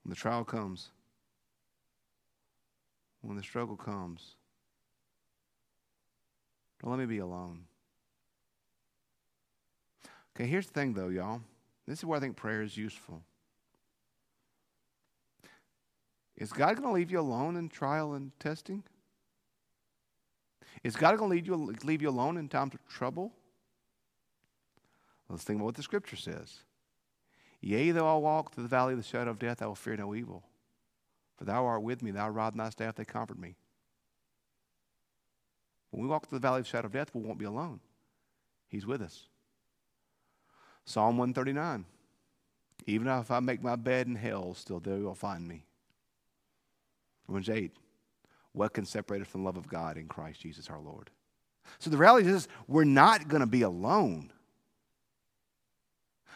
When 0.03 0.11
the 0.11 0.17
trial 0.17 0.43
comes, 0.43 0.89
when 3.21 3.37
the 3.37 3.43
struggle 3.43 3.77
comes, 3.77 4.37
don't 6.83 6.91
let 6.91 6.99
me 6.99 7.07
be 7.07 7.19
alone. 7.19 7.65
Okay, 10.35 10.49
here's 10.49 10.67
the 10.67 10.73
thing, 10.73 10.95
though, 10.95 11.09
y'all. 11.09 11.43
This 11.87 11.99
is 11.99 12.05
where 12.05 12.17
I 12.17 12.21
think 12.21 12.37
prayer 12.37 12.63
is 12.63 12.77
useful. 12.77 13.23
Is 16.41 16.53
God 16.53 16.77
going 16.77 16.89
to 16.89 16.95
leave 16.95 17.11
you 17.13 17.21
alone 17.21 17.57
in 17.57 17.69
trial 17.69 18.15
and 18.15 18.33
testing? 18.41 18.83
Is 20.83 20.97
God 20.97 21.19
going 21.19 21.31
to 21.31 21.35
leave 21.37 21.47
you, 21.47 21.75
leave 21.85 22.01
you 22.01 22.09
alone 22.09 22.39
in 22.39 22.49
times 22.49 22.75
of 22.75 22.81
trouble? 22.89 23.33
Let's 25.29 25.45
think 25.45 25.59
about 25.59 25.67
what 25.67 25.75
the 25.75 25.83
scripture 25.83 26.17
says. 26.17 26.61
Yea, 27.61 27.91
though 27.91 28.13
I 28.13 28.19
walk 28.19 28.55
through 28.55 28.63
the 28.63 28.71
valley 28.71 28.95
of 28.95 28.99
the 28.99 29.05
shadow 29.05 29.31
of 29.31 29.39
death, 29.39 29.61
I 29.61 29.67
will 29.67 29.75
fear 29.75 29.97
no 29.97 30.15
evil. 30.15 30.43
For 31.37 31.45
thou 31.45 31.67
art 31.67 31.83
with 31.83 32.03
me, 32.03 32.11
thy 32.11 32.29
rod 32.29 32.55
and 32.55 32.61
thy 32.61 32.71
staff, 32.71 32.97
they 32.97 33.05
comfort 33.05 33.39
me. 33.39 33.55
When 35.91 36.03
we 36.03 36.09
walk 36.09 36.27
through 36.27 36.39
the 36.39 36.47
valley 36.47 36.61
of 36.61 36.65
the 36.65 36.71
shadow 36.71 36.87
of 36.87 36.93
death, 36.93 37.11
we 37.15 37.21
won't 37.21 37.39
be 37.39 37.45
alone. 37.45 37.81
He's 38.69 38.87
with 38.87 39.03
us. 39.03 39.27
Psalm 40.87 41.19
139. 41.19 41.85
Even 42.87 43.09
if 43.09 43.31
I 43.31 43.41
make 43.41 43.63
my 43.63 43.77
bed 43.77 44.07
in 44.07 44.15
hell, 44.15 44.55
still 44.55 44.81
there 44.81 44.97
you'll 44.97 45.15
find 45.15 45.47
me. 45.47 45.65
Romans 47.31 47.49
8. 47.49 47.73
What 48.53 48.75
can 48.75 48.85
separate 48.85 49.23
us 49.23 49.29
from 49.29 49.43
the 49.43 49.47
love 49.47 49.57
of 49.57 49.69
God 49.69 49.97
in 49.97 50.09
Christ 50.09 50.41
Jesus 50.41 50.69
our 50.69 50.81
Lord? 50.81 51.11
So 51.79 51.89
the 51.89 51.97
reality 51.97 52.29
is, 52.29 52.49
we're 52.67 52.85
not 52.85 53.29
going 53.29 53.41
to 53.41 53.47
be 53.47 53.63
alone. 53.63 54.33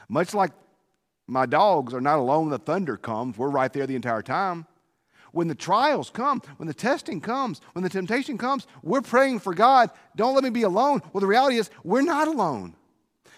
Much 0.08 0.32
like 0.32 0.52
my 1.26 1.46
dogs 1.46 1.92
are 1.92 2.00
not 2.00 2.18
alone 2.18 2.42
when 2.42 2.50
the 2.50 2.58
thunder 2.58 2.96
comes, 2.96 3.36
we're 3.36 3.48
right 3.48 3.72
there 3.72 3.86
the 3.86 3.96
entire 3.96 4.22
time. 4.22 4.66
When 5.32 5.48
the 5.48 5.56
trials 5.56 6.10
come, 6.10 6.40
when 6.58 6.68
the 6.68 6.74
testing 6.74 7.20
comes, 7.20 7.60
when 7.72 7.82
the 7.82 7.90
temptation 7.90 8.38
comes, 8.38 8.68
we're 8.84 9.00
praying 9.00 9.40
for 9.40 9.52
God, 9.52 9.90
don't 10.14 10.34
let 10.34 10.44
me 10.44 10.50
be 10.50 10.62
alone. 10.62 11.02
Well, 11.12 11.20
the 11.20 11.26
reality 11.26 11.56
is, 11.56 11.70
we're 11.82 12.02
not 12.02 12.28
alone. 12.28 12.76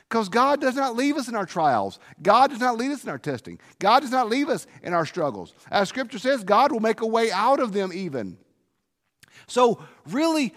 Because 0.09 0.29
God 0.29 0.61
does 0.61 0.77
not 0.77 0.95
leave 0.95 1.17
us 1.17 1.29
in 1.29 1.35
our 1.35 1.47
trials. 1.47 1.99
God 2.23 2.51
does 2.51 2.61
not 2.61 2.77
leave 2.77 2.93
us 2.93 3.03
in 3.03 3.11
our 3.11 3.19
testing. 3.19 3.59
God 3.81 4.01
does 4.01 4.13
not 4.13 4.29
leave 4.29 4.49
us 4.49 4.67
in 4.83 4.95
our 4.95 5.05
struggles. 5.05 5.53
As 5.71 5.89
Scripture 5.89 6.21
says, 6.21 6.45
God 6.45 6.71
will 6.71 6.81
make 6.81 7.01
a 7.01 7.07
way 7.07 7.33
out 7.33 7.59
of 7.59 7.73
them 7.73 7.93
even. 7.93 8.39
So, 9.49 9.83
really, 10.09 10.55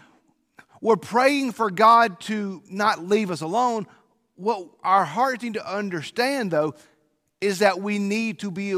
we're 0.82 0.98
praying 0.98 1.54
for 1.54 1.72
God 1.72 2.20
to 2.22 2.62
not 2.70 3.04
leave 3.04 3.32
us 3.32 3.42
alone. 3.42 3.88
What 4.36 4.68
our 4.84 5.04
hearts 5.04 5.44
need 5.44 5.56
to 5.56 5.74
understand, 5.74 6.52
though, 6.52 6.76
is 7.42 7.60
that 7.60 7.82
we 7.82 8.00
need 8.00 8.40
to 8.40 8.52
be, 8.52 8.76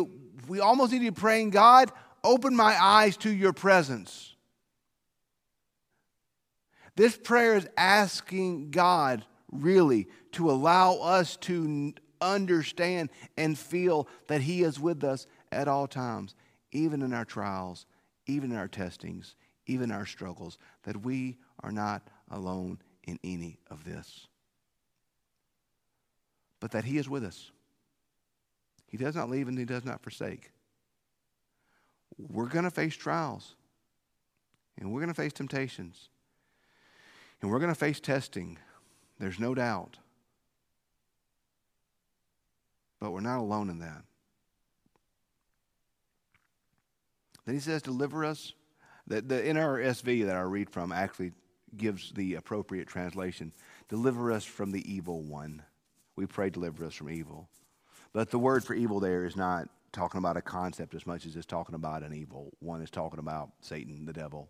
we 0.48 0.60
almost 0.60 0.92
need 0.94 1.00
to 1.00 1.12
be 1.12 1.20
praying, 1.20 1.50
God, 1.50 1.92
open 2.24 2.56
my 2.56 2.82
eyes 2.82 3.18
to 3.18 3.30
your 3.30 3.54
presence. 3.54 4.36
This 6.96 7.18
prayer 7.18 7.56
is 7.56 7.68
asking 7.78 8.72
God, 8.72 9.26
really, 9.52 10.08
to 10.34 10.50
allow 10.50 10.96
us 10.96 11.38
to 11.38 11.94
understand 12.22 13.10
and 13.38 13.58
feel 13.58 14.08
that 14.28 14.42
He 14.42 14.64
is 14.64 14.80
with 14.80 15.04
us 15.04 15.28
at 15.52 15.68
all 15.68 15.88
times, 15.88 16.36
even 16.72 17.02
in 17.02 17.14
our 17.14 17.26
trials, 17.26 17.86
even 18.28 18.52
in 18.52 18.58
our 18.58 18.68
testings, 18.68 19.36
even 19.66 19.92
our 19.92 20.06
struggles, 20.06 20.58
that 20.84 21.04
we 21.04 21.38
are 21.62 21.72
not 21.72 22.08
alone 22.30 22.80
in 23.04 23.20
any 23.24 23.58
of 23.70 23.84
this. 23.84 24.28
But 26.60 26.72
that 26.72 26.86
He 26.86 26.98
is 26.98 27.10
with 27.10 27.24
us. 27.24 27.52
He 28.88 28.98
does 28.98 29.16
not 29.16 29.30
leave 29.30 29.48
and 29.48 29.58
He 29.58 29.66
does 29.66 29.86
not 29.86 30.02
forsake. 30.02 30.52
We're 32.18 32.48
going 32.48 32.66
to 32.66 32.72
face 32.72 32.96
trials, 32.96 33.56
and 34.78 34.92
we're 34.92 35.00
going 35.00 35.14
to 35.14 35.20
face 35.20 35.34
temptations, 35.34 36.10
and 37.42 37.50
we're 37.50 37.60
going 37.60 37.74
to 37.74 37.80
face 37.80 38.00
testing. 38.00 38.58
There's 39.22 39.40
no 39.40 39.54
doubt. 39.54 40.00
But 43.00 43.12
we're 43.12 43.22
not 43.22 43.38
alone 43.38 43.70
in 43.70 43.78
that. 43.80 44.02
Then 47.46 47.54
he 47.54 47.62
says, 47.62 47.84
Deliver 47.84 48.26
us 48.26 48.54
the, 49.06 49.22
the 49.22 49.36
NRSV 49.36 50.26
that 50.26 50.36
I 50.36 50.42
read 50.42 50.72
from 50.72 50.92
actually 50.92 51.34
gives 51.78 52.12
the 52.14 52.34
appropriate 52.34 52.88
translation 52.88 53.54
deliver 53.90 54.32
us 54.32 54.44
from 54.44 54.72
the 54.72 54.92
evil 54.92 55.22
one. 55.22 55.62
We 56.16 56.26
pray, 56.26 56.50
deliver 56.50 56.84
us 56.86 56.96
from 56.96 57.12
evil. 57.12 57.48
But 58.14 58.32
the 58.32 58.40
word 58.40 58.64
for 58.64 58.74
evil 58.74 59.00
there 59.00 59.26
is 59.26 59.36
not 59.36 59.70
talking 59.92 60.18
about 60.18 60.36
a 60.36 60.42
concept 60.42 60.96
as 60.96 61.06
much 61.06 61.28
as 61.28 61.36
it's 61.36 61.46
talking 61.46 61.76
about 61.76 62.02
an 62.02 62.14
evil. 62.16 62.52
One 62.60 62.82
is 62.82 62.90
talking 62.90 63.20
about 63.20 63.52
Satan, 63.62 64.06
the 64.06 64.14
devil. 64.14 64.50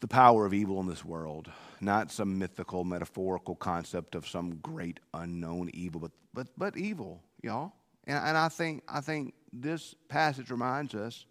The 0.00 0.08
power 0.08 0.46
of 0.46 0.54
evil 0.54 0.80
in 0.80 0.86
this 0.86 1.04
world, 1.04 1.50
not 1.80 2.12
some 2.12 2.38
mythical, 2.38 2.84
metaphorical 2.84 3.56
concept 3.56 4.14
of 4.14 4.28
some 4.28 4.56
great 4.56 5.00
unknown 5.12 5.70
evil, 5.74 6.00
but, 6.00 6.12
but, 6.32 6.48
but 6.56 6.76
evil, 6.76 7.20
y'all. 7.42 7.72
And, 8.06 8.16
and 8.16 8.36
I, 8.36 8.48
think, 8.48 8.84
I 8.88 9.00
think 9.00 9.34
this 9.52 9.94
passage 10.08 10.50
reminds 10.50 10.94
us 10.94 11.26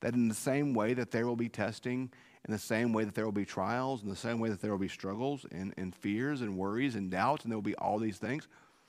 that 0.00 0.14
in 0.14 0.28
the 0.28 0.34
same 0.34 0.74
way 0.74 0.94
that 0.94 1.12
there 1.12 1.26
will 1.26 1.36
be 1.36 1.48
testing, 1.48 2.10
in 2.46 2.52
the 2.52 2.58
same 2.58 2.92
way 2.92 3.04
that 3.04 3.14
there 3.14 3.24
will 3.24 3.32
be 3.32 3.44
trials, 3.44 4.02
in 4.02 4.08
the 4.08 4.16
same 4.16 4.40
way 4.40 4.48
that 4.48 4.60
there 4.60 4.70
will 4.72 4.78
be 4.78 4.88
struggles 4.88 5.46
and, 5.52 5.72
and 5.76 5.94
fears 5.94 6.40
and 6.40 6.56
worries 6.56 6.96
and 6.96 7.10
doubts, 7.10 7.44
and 7.44 7.52
there 7.52 7.56
will 7.56 7.62
be 7.62 7.76
all 7.76 7.98
these 7.98 8.18
things, 8.18 8.48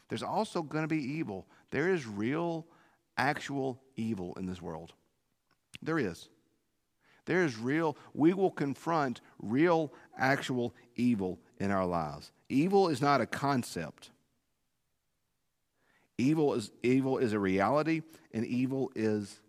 there's 0.09 0.23
also 0.23 0.61
going 0.61 0.83
to 0.83 0.87
be 0.87 1.01
evil. 1.01 1.47
There 1.69 1.89
is 1.89 2.05
real, 2.05 2.65
actual 3.17 3.81
evil 3.95 4.33
in 4.35 4.45
this 4.45 4.61
world. 4.61 4.93
There 5.81 5.99
is. 5.99 6.27
There 7.31 7.45
is 7.45 7.57
real, 7.57 7.95
we 8.13 8.33
will 8.33 8.51
confront 8.51 9.21
real, 9.41 9.93
actual 10.17 10.75
evil 10.97 11.39
in 11.59 11.71
our 11.71 11.85
lives. 11.85 12.29
Evil 12.49 12.89
is 12.89 13.01
not 13.01 13.21
a 13.21 13.25
concept. 13.25 14.09
Evil 16.17 16.53
is, 16.55 16.71
evil 16.83 17.19
is 17.19 17.31
a 17.31 17.39
reality, 17.39 18.01
and 18.33 18.45
evil 18.45 18.91
is 18.97 19.39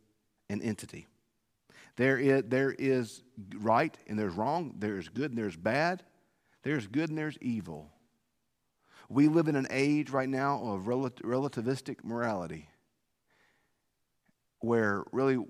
an 0.49 0.63
entity. 0.63 1.09
There 1.97 2.17
is, 2.19 2.45
there 2.47 2.71
is 2.71 3.25
right 3.57 3.99
and 4.07 4.17
there's 4.17 4.35
wrong. 4.35 4.77
There's 4.79 5.09
good 5.09 5.33
and 5.33 5.39
there's 5.39 5.57
bad. 5.57 6.05
There's 6.63 6.87
good 6.87 7.09
and 7.09 7.19
there's 7.19 7.39
evil. 7.41 7.91
We 9.09 9.27
live 9.27 9.49
in 9.49 9.57
an 9.57 9.67
age 9.71 10.11
right 10.11 10.29
now 10.29 10.63
of 10.63 10.83
relativistic 10.83 12.05
morality 12.05 12.69
where 14.61 15.03
really 15.11 15.45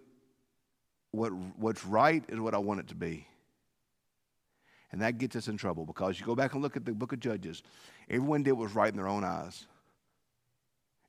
what, 1.12 1.32
what's 1.56 1.84
right 1.84 2.24
is 2.28 2.40
what 2.40 2.54
I 2.54 2.58
want 2.58 2.80
it 2.80 2.88
to 2.88 2.94
be. 2.94 3.26
And 4.90 5.00
that 5.00 5.18
gets 5.18 5.36
us 5.36 5.48
in 5.48 5.56
trouble 5.56 5.86
because 5.86 6.18
you 6.18 6.26
go 6.26 6.34
back 6.34 6.52
and 6.52 6.62
look 6.62 6.76
at 6.76 6.84
the 6.84 6.92
book 6.92 7.12
of 7.12 7.20
Judges, 7.20 7.62
everyone 8.10 8.42
did 8.42 8.52
what 8.52 8.64
was 8.64 8.74
right 8.74 8.90
in 8.90 8.96
their 8.96 9.08
own 9.08 9.24
eyes. 9.24 9.66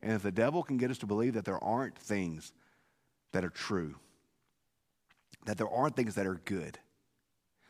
And 0.01 0.13
if 0.13 0.21
the 0.21 0.31
devil 0.31 0.63
can 0.63 0.77
get 0.77 0.91
us 0.91 0.97
to 0.99 1.05
believe 1.05 1.33
that 1.33 1.45
there 1.45 1.61
aren't 1.63 1.97
things 1.97 2.53
that 3.31 3.43
are 3.43 3.49
true, 3.49 3.95
that 5.45 5.57
there 5.57 5.69
aren't 5.69 5.95
things 5.95 6.15
that 6.15 6.27
are 6.27 6.39
good, 6.45 6.77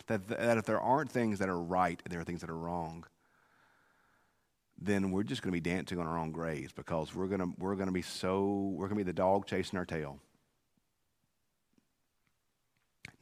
that, 0.08 0.28
that 0.28 0.58
if 0.58 0.66
there 0.66 0.82
aren't 0.82 1.12
things 1.12 1.40
that 1.40 1.50
are 1.50 1.60
right 1.60 2.00
and 2.04 2.12
there 2.12 2.20
are 2.20 2.24
things 2.24 2.42
that 2.42 2.50
are 2.50 2.58
wrong, 2.58 3.06
then 4.80 5.12
we're 5.12 5.24
just 5.24 5.42
going 5.42 5.52
to 5.52 5.62
be 5.62 5.70
dancing 5.70 6.00
on 6.00 6.08
our 6.08 6.18
own 6.18 6.32
graves 6.32 6.74
because 6.74 7.16
we're 7.16 7.28
going 7.28 7.40
to, 7.40 7.54
we're 7.58 7.76
going 7.76 7.88
to 7.88 7.94
be 7.94 8.02
so, 8.02 8.74
we're 8.76 8.88
going 8.88 9.00
to 9.00 9.04
be 9.06 9.12
the 9.12 9.14
dog 9.14 9.46
chasing 9.46 9.78
our 9.78 9.86
tail. 9.86 10.20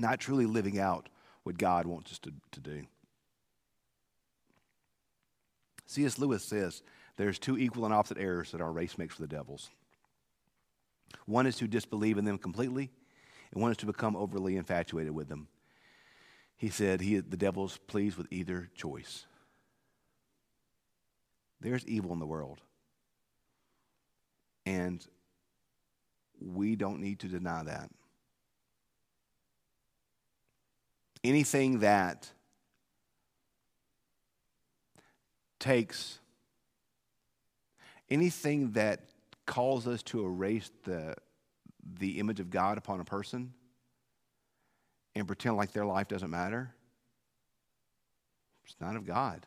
Not 0.02 0.20
truly 0.20 0.48
living 0.48 0.80
out 0.80 1.10
what 1.44 1.60
God 1.60 1.86
wants 1.86 2.12
us 2.12 2.20
to, 2.20 2.34
to 2.54 2.60
do. 2.60 2.84
C.S. 5.86 6.18
Lewis 6.18 6.44
says 6.44 6.82
there's 7.18 7.38
two 7.38 7.56
equal 7.56 7.86
and 7.86 7.94
opposite 7.94 8.18
errors 8.18 8.52
that 8.52 8.62
our 8.62 8.72
race 8.72 8.98
makes 8.98 9.14
for 9.14 9.22
the 9.22 9.28
devils. 9.28 9.70
One 11.28 11.46
is 11.46 11.56
to 11.58 11.68
disbelieve 11.68 12.18
in 12.18 12.26
them 12.26 12.40
completely, 12.40 12.90
and 13.52 13.62
one 13.62 13.70
is 13.70 13.78
to 13.78 13.86
become 13.86 14.16
overly 14.16 14.58
infatuated 14.58 15.14
with 15.14 15.30
them. 15.30 15.48
He 16.58 16.70
said 16.70 17.02
he, 17.02 17.20
the 17.20 17.38
devil 17.38 17.66
is 17.66 17.78
pleased 17.78 18.18
with 18.18 18.28
either 18.32 18.72
choice. 18.74 19.28
There's 21.60 21.86
evil 21.86 22.12
in 22.12 22.20
the 22.20 22.26
world. 22.26 22.60
And 24.66 25.06
we 26.40 26.76
don't 26.76 27.02
need 27.02 27.20
to 27.20 27.28
deny 27.28 27.62
that. 27.64 27.92
Anything 31.24 31.80
that 31.80 32.30
takes, 35.60 36.20
anything 38.10 38.72
that 38.72 39.02
calls 39.46 39.88
us 39.88 40.02
to 40.04 40.26
erase 40.26 40.72
the, 40.84 41.16
the 42.00 42.20
image 42.20 42.40
of 42.40 42.50
God 42.50 42.78
upon 42.78 43.00
a 43.00 43.06
person 43.06 43.54
and 45.14 45.28
pretend 45.28 45.58
like 45.58 45.72
their 45.74 45.86
life 45.86 46.08
doesn't 46.08 46.32
matter, 46.32 46.74
it's 48.66 48.76
not 48.80 48.96
of 48.96 49.06
God. 49.06 49.46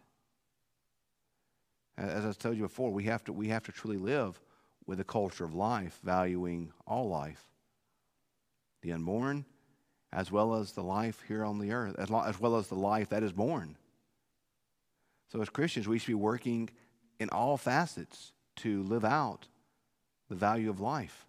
As 1.97 2.25
I 2.25 2.33
told 2.33 2.57
you 2.57 2.62
before, 2.62 2.90
we 2.93 3.04
have 3.04 3.25
to, 3.25 3.33
we 3.33 3.49
have 3.49 3.64
to 3.64 3.73
truly 3.73 3.97
live 3.97 4.40
with 4.87 5.00
a 5.00 5.04
culture 5.04 5.45
of 5.45 5.54
life, 5.54 5.99
valuing 6.02 6.73
all 6.87 7.09
life 7.09 7.43
the 8.83 8.93
unborn, 8.93 9.47
as 10.14 10.30
well 10.30 10.54
as 10.54 10.73
the 10.73 10.83
life 10.83 11.23
here 11.26 11.44
on 11.44 11.59
the 11.59 11.73
earth, 11.73 11.97
as, 11.99 12.11
as 12.11 12.40
well 12.40 12.56
as 12.56 12.68
the 12.68 12.76
life 12.76 13.09
that 13.09 13.25
is 13.25 13.33
born. 13.33 13.76
So, 15.30 15.42
as 15.42 15.49
Christians, 15.49 15.88
we 15.88 15.99
should 15.99 16.06
be 16.06 16.14
working 16.14 16.71
in 17.18 17.28
all 17.30 17.56
facets 17.56 18.33
to 18.56 18.85
live 18.85 19.04
out 19.04 19.49
the 20.28 20.37
value 20.37 20.71
of 20.71 20.80
life. 20.80 21.26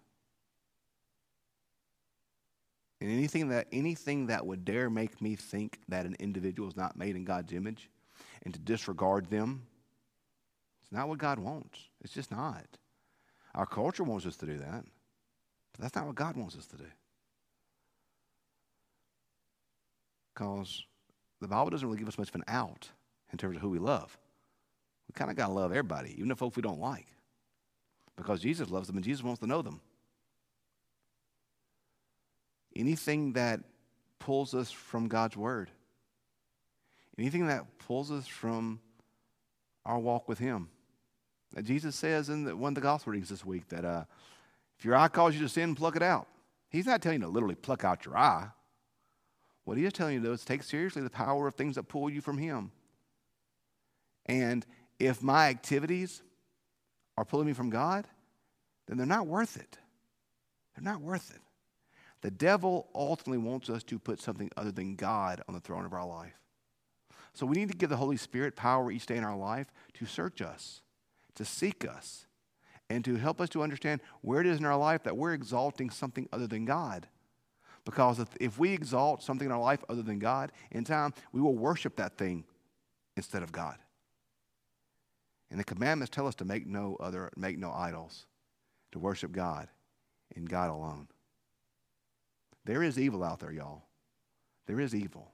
And 3.00 3.10
anything 3.10 3.48
that, 3.48 3.66
anything 3.72 4.28
that 4.28 4.46
would 4.46 4.64
dare 4.64 4.88
make 4.88 5.20
me 5.20 5.34
think 5.34 5.80
that 5.88 6.06
an 6.06 6.16
individual 6.18 6.68
is 6.68 6.76
not 6.76 6.96
made 6.96 7.16
in 7.16 7.24
God's 7.24 7.52
image 7.52 7.90
and 8.44 8.54
to 8.54 8.60
disregard 8.60 9.28
them, 9.28 9.66
it's 10.82 10.92
not 10.92 11.08
what 11.08 11.18
God 11.18 11.40
wants. 11.40 11.80
It's 12.02 12.14
just 12.14 12.30
not. 12.30 12.64
Our 13.54 13.66
culture 13.66 14.04
wants 14.04 14.24
us 14.24 14.36
to 14.36 14.46
do 14.46 14.58
that, 14.58 14.84
but 15.72 15.80
that's 15.80 15.96
not 15.96 16.06
what 16.06 16.14
God 16.14 16.36
wants 16.36 16.56
us 16.56 16.66
to 16.66 16.76
do. 16.76 16.86
Because 20.36 20.84
the 21.40 21.48
Bible 21.48 21.70
doesn't 21.70 21.88
really 21.88 21.98
give 21.98 22.08
us 22.08 22.18
much 22.18 22.28
of 22.28 22.34
an 22.34 22.44
out 22.46 22.90
in 23.32 23.38
terms 23.38 23.56
of 23.56 23.62
who 23.62 23.70
we 23.70 23.78
love. 23.78 24.18
We 25.08 25.14
kind 25.14 25.30
of 25.30 25.36
got 25.36 25.46
to 25.46 25.52
love 25.52 25.70
everybody, 25.70 26.14
even 26.16 26.28
the 26.28 26.36
folks 26.36 26.56
we 26.56 26.62
don't 26.62 26.80
like, 26.80 27.06
because 28.16 28.40
Jesus 28.40 28.68
loves 28.68 28.86
them 28.86 28.96
and 28.96 29.04
Jesus 29.04 29.24
wants 29.24 29.40
to 29.40 29.46
know 29.46 29.62
them. 29.62 29.80
Anything 32.74 33.32
that 33.32 33.60
pulls 34.18 34.54
us 34.54 34.70
from 34.70 35.08
God's 35.08 35.36
Word, 35.36 35.70
anything 37.18 37.46
that 37.46 37.78
pulls 37.78 38.10
us 38.10 38.26
from 38.26 38.80
our 39.86 39.98
walk 39.98 40.28
with 40.28 40.38
Him. 40.38 40.68
Jesus 41.62 41.96
says 41.96 42.28
in 42.28 42.44
the, 42.44 42.54
one 42.54 42.72
of 42.72 42.74
the 42.74 42.82
gospel 42.82 43.12
readings 43.12 43.30
this 43.30 43.46
week 43.46 43.66
that 43.68 43.86
uh, 43.86 44.04
if 44.78 44.84
your 44.84 44.96
eye 44.96 45.08
calls 45.08 45.34
you 45.34 45.40
to 45.40 45.48
sin, 45.48 45.74
pluck 45.74 45.96
it 45.96 46.02
out. 46.02 46.26
He's 46.68 46.84
not 46.84 47.00
telling 47.00 47.20
you 47.20 47.26
to 47.26 47.32
literally 47.32 47.54
pluck 47.54 47.84
out 47.84 48.04
your 48.04 48.18
eye. 48.18 48.48
What 49.66 49.76
he 49.76 49.84
is 49.84 49.92
telling 49.92 50.14
you 50.14 50.20
to 50.20 50.26
do 50.26 50.32
is 50.32 50.44
take 50.44 50.62
seriously 50.62 51.02
the 51.02 51.10
power 51.10 51.48
of 51.48 51.56
things 51.56 51.74
that 51.74 51.88
pull 51.88 52.08
you 52.08 52.20
from 52.20 52.38
Him. 52.38 52.70
And 54.24 54.64
if 55.00 55.24
my 55.24 55.48
activities 55.48 56.22
are 57.18 57.24
pulling 57.24 57.48
me 57.48 57.52
from 57.52 57.68
God, 57.68 58.06
then 58.86 58.96
they're 58.96 59.06
not 59.06 59.26
worth 59.26 59.56
it. 59.56 59.76
They're 60.74 60.84
not 60.84 61.00
worth 61.00 61.34
it. 61.34 61.40
The 62.22 62.30
devil 62.30 62.88
ultimately 62.94 63.38
wants 63.38 63.68
us 63.68 63.82
to 63.84 63.98
put 63.98 64.20
something 64.20 64.52
other 64.56 64.70
than 64.70 64.94
God 64.94 65.42
on 65.48 65.54
the 65.54 65.60
throne 65.60 65.84
of 65.84 65.92
our 65.92 66.06
life. 66.06 66.38
So 67.34 67.44
we 67.44 67.56
need 67.56 67.70
to 67.70 67.76
give 67.76 67.90
the 67.90 67.96
Holy 67.96 68.16
Spirit 68.16 68.54
power 68.54 68.92
each 68.92 69.06
day 69.06 69.16
in 69.16 69.24
our 69.24 69.36
life 69.36 69.66
to 69.94 70.06
search 70.06 70.40
us, 70.40 70.80
to 71.34 71.44
seek 71.44 71.84
us, 71.84 72.26
and 72.88 73.04
to 73.04 73.16
help 73.16 73.40
us 73.40 73.48
to 73.48 73.64
understand 73.64 74.00
where 74.20 74.40
it 74.40 74.46
is 74.46 74.60
in 74.60 74.64
our 74.64 74.76
life 74.76 75.02
that 75.02 75.16
we're 75.16 75.34
exalting 75.34 75.90
something 75.90 76.28
other 76.32 76.46
than 76.46 76.66
God. 76.66 77.08
Because 77.86 78.22
if 78.40 78.58
we 78.58 78.72
exalt 78.72 79.22
something 79.22 79.46
in 79.46 79.52
our 79.52 79.60
life 79.60 79.82
other 79.88 80.02
than 80.02 80.18
God, 80.18 80.50
in 80.72 80.82
time, 80.82 81.14
we 81.32 81.40
will 81.40 81.54
worship 81.54 81.96
that 81.96 82.18
thing 82.18 82.44
instead 83.16 83.44
of 83.44 83.52
God. 83.52 83.76
And 85.52 85.60
the 85.60 85.64
commandments 85.64 86.10
tell 86.10 86.26
us 86.26 86.34
to 86.34 86.44
make 86.44 86.66
no 86.66 86.96
other, 86.98 87.30
make 87.36 87.58
no 87.58 87.72
idols, 87.72 88.26
to 88.90 88.98
worship 88.98 89.30
God 89.30 89.68
and 90.34 90.50
God 90.50 90.68
alone. 90.68 91.06
There 92.64 92.82
is 92.82 92.98
evil 92.98 93.22
out 93.22 93.38
there, 93.38 93.52
y'all. 93.52 93.84
There 94.66 94.80
is 94.80 94.92
evil. 94.92 95.30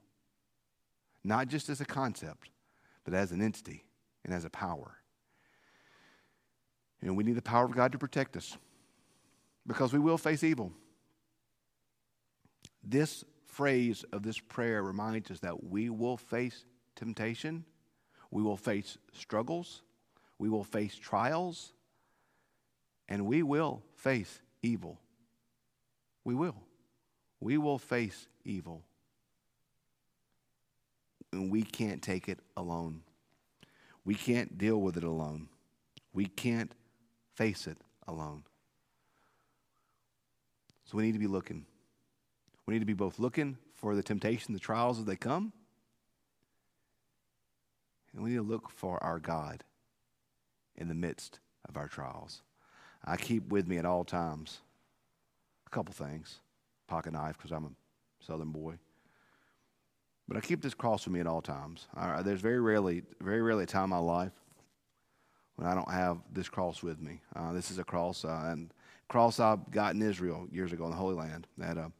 Not 1.23 1.47
just 1.47 1.69
as 1.69 1.81
a 1.81 1.85
concept, 1.85 2.49
but 3.03 3.15
as 3.15 3.31
an 3.31 3.41
entity 3.41 3.83
and 4.23 4.31
as 4.31 4.45
a 4.45 4.49
power. 4.51 4.97
And 7.01 7.17
we 7.17 7.23
need 7.23 7.35
the 7.35 7.41
power 7.41 7.65
of 7.65 7.75
God 7.75 7.91
to 7.93 7.97
protect 7.97 8.37
us 8.37 8.55
because 9.65 9.91
we 9.91 9.97
will 9.97 10.19
face 10.19 10.43
evil. 10.43 10.71
This 12.83 13.23
phrase 13.45 14.03
of 14.11 14.23
this 14.23 14.39
prayer 14.39 14.83
reminds 14.83 15.31
us 15.31 15.39
that 15.39 15.63
we 15.63 15.89
will 15.89 16.17
face 16.17 16.65
temptation, 16.95 17.65
we 18.31 18.41
will 18.41 18.57
face 18.57 18.97
struggles, 19.13 19.83
we 20.39 20.49
will 20.49 20.63
face 20.63 20.95
trials, 20.95 21.73
and 23.07 23.25
we 23.25 23.43
will 23.43 23.83
face 23.95 24.41
evil. 24.61 24.99
We 26.23 26.35
will 26.35 26.55
we 27.43 27.57
will 27.57 27.77
face 27.77 28.27
evil. 28.45 28.83
And 31.33 31.51
we 31.51 31.63
can't 31.63 32.01
take 32.01 32.29
it 32.29 32.39
alone. 32.55 33.01
We 34.05 34.15
can't 34.15 34.57
deal 34.57 34.79
with 34.79 34.95
it 34.95 35.03
alone. 35.03 35.49
We 36.13 36.25
can't 36.25 36.71
face 37.35 37.67
it 37.67 37.77
alone. 38.07 38.43
So 40.85 40.97
we 40.97 41.03
need 41.03 41.13
to 41.13 41.19
be 41.19 41.27
looking. 41.27 41.65
We 42.65 42.73
need 42.73 42.79
to 42.79 42.85
be 42.85 42.93
both 42.93 43.19
looking 43.19 43.57
for 43.73 43.95
the 43.95 44.03
temptation, 44.03 44.53
the 44.53 44.59
trials 44.59 44.99
as 44.99 45.05
they 45.05 45.15
come, 45.15 45.51
and 48.13 48.23
we 48.23 48.31
need 48.31 48.37
to 48.37 48.43
look 48.43 48.69
for 48.69 49.03
our 49.03 49.19
God 49.19 49.63
in 50.75 50.87
the 50.87 50.93
midst 50.93 51.39
of 51.67 51.77
our 51.77 51.87
trials. 51.87 52.41
I 53.03 53.17
keep 53.17 53.49
with 53.49 53.67
me 53.67 53.77
at 53.77 53.85
all 53.85 54.05
times 54.05 54.61
a 55.67 55.69
couple 55.69 55.93
things 55.93 56.39
pocket 56.87 57.13
knife 57.13 57.37
because 57.37 57.51
I'm 57.51 57.65
a 57.65 57.71
southern 58.23 58.51
boy. 58.51 58.75
But 60.27 60.37
I 60.37 60.41
keep 60.41 60.61
this 60.61 60.73
cross 60.73 61.05
with 61.05 61.13
me 61.13 61.19
at 61.19 61.27
all 61.27 61.41
times. 61.41 61.87
I, 61.95 62.21
there's 62.21 62.41
very 62.41 62.59
rarely, 62.59 63.03
very 63.19 63.41
rarely 63.41 63.63
a 63.63 63.67
time 63.67 63.85
in 63.85 63.89
my 63.89 63.97
life 63.97 64.31
when 65.55 65.67
I 65.67 65.75
don't 65.75 65.89
have 65.91 66.19
this 66.31 66.49
cross 66.49 66.81
with 66.81 67.01
me. 67.01 67.21
Uh, 67.35 67.51
this 67.51 67.71
is 67.71 67.79
a 67.79 67.83
cross, 67.83 68.23
uh, 68.23 68.43
and 68.45 68.73
cross 69.07 69.39
I 69.39 69.57
got 69.71 69.95
in 69.95 70.01
Israel 70.01 70.47
years 70.51 70.71
ago 70.71 70.85
in 70.85 70.91
the 70.91 70.97
Holy 70.97 71.15
Land 71.15 71.47
That 71.57 71.77
a 71.77 71.91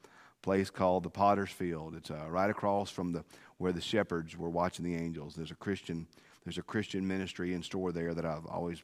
place 0.44 0.70
called 0.70 1.02
the 1.02 1.10
Potter's 1.10 1.50
Field. 1.50 1.96
It's 1.96 2.12
uh, 2.12 2.26
right 2.30 2.50
across 2.50 2.92
from 2.92 3.14
the 3.14 3.24
where 3.58 3.72
the 3.72 3.82
shepherds 3.82 4.38
were 4.38 4.50
watching 4.50 4.86
the 4.86 4.96
angels. 4.96 5.34
There's 5.36 5.52
a 5.52 5.56
Christian, 5.56 6.06
there's 6.44 6.58
a 6.58 6.64
Christian 6.64 7.08
ministry 7.08 7.54
and 7.54 7.64
store 7.64 7.92
there 7.92 8.14
that 8.14 8.26
I've 8.26 8.46
always 8.46 8.84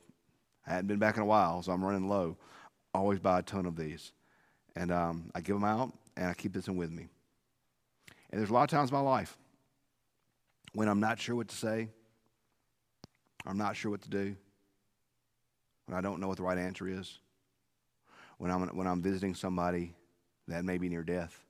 I 0.65 0.71
hadn't 0.71 0.87
been 0.87 0.99
back 0.99 1.17
in 1.17 1.21
a 1.21 1.25
while, 1.25 1.61
so 1.61 1.71
I'm 1.71 1.83
running 1.83 2.07
low. 2.07 2.37
Always 2.93 3.19
buy 3.19 3.39
a 3.39 3.41
ton 3.41 3.65
of 3.65 3.75
these. 3.75 4.13
And 4.75 4.91
um, 4.91 5.31
I 5.35 5.41
give 5.41 5.55
them 5.55 5.63
out, 5.63 5.91
and 6.15 6.27
I 6.27 6.33
keep 6.33 6.53
this 6.53 6.67
one 6.67 6.77
with 6.77 6.91
me. 6.91 7.07
And 8.29 8.39
there's 8.39 8.51
a 8.51 8.53
lot 8.53 8.63
of 8.63 8.69
times 8.69 8.91
in 8.91 8.95
my 8.95 9.01
life 9.01 9.37
when 10.73 10.87
I'm 10.87 10.99
not 10.99 11.19
sure 11.19 11.35
what 11.35 11.47
to 11.47 11.55
say, 11.55 11.89
I'm 13.45 13.57
not 13.57 13.75
sure 13.75 13.89
what 13.89 14.03
to 14.03 14.09
do, 14.09 14.35
when 15.87 15.97
I 15.97 16.01
don't 16.01 16.19
know 16.19 16.27
what 16.27 16.37
the 16.37 16.43
right 16.43 16.57
answer 16.57 16.87
is, 16.87 17.19
when 18.37 18.51
I'm, 18.51 18.67
when 18.77 18.85
I'm 18.85 19.01
visiting 19.01 19.33
somebody 19.33 19.95
that 20.47 20.63
may 20.63 20.77
be 20.77 20.87
near 20.87 21.03
death, 21.03 21.43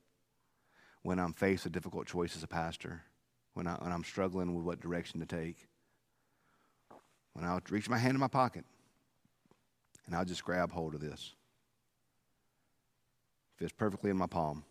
when 1.02 1.18
I'm 1.18 1.32
faced 1.32 1.64
with 1.64 1.72
difficult 1.72 2.06
choice 2.06 2.36
as 2.36 2.42
a 2.42 2.48
pastor, 2.48 3.02
when, 3.54 3.66
I, 3.66 3.74
when 3.74 3.92
I'm 3.92 4.04
struggling 4.04 4.54
with 4.54 4.64
what 4.64 4.80
direction 4.80 5.20
to 5.20 5.26
take, 5.26 5.68
when 7.32 7.44
I'll 7.44 7.60
reach 7.70 7.88
my 7.88 7.98
hand 7.98 8.14
in 8.14 8.20
my 8.20 8.28
pocket 8.28 8.64
and 10.06 10.14
I'll 10.14 10.24
just 10.24 10.44
grab 10.44 10.72
hold 10.72 10.94
of 10.94 11.00
this 11.00 11.34
fits 13.60 13.72
perfectly 13.72 14.10
in 14.10 14.16
my 14.16 14.26
palm. 14.26 14.64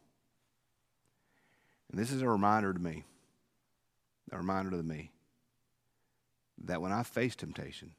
And 1.91 1.99
this 1.99 2.11
is 2.11 2.23
a 2.23 2.27
reminder 2.27 2.73
to 2.73 2.79
me, 2.79 3.03
a 4.31 4.37
reminder 4.37 4.71
to 4.71 4.81
me, 4.81 5.11
that 6.65 6.81
when 6.81 6.91
I 6.91 7.03
face 7.03 7.35
temptation, 7.35 7.91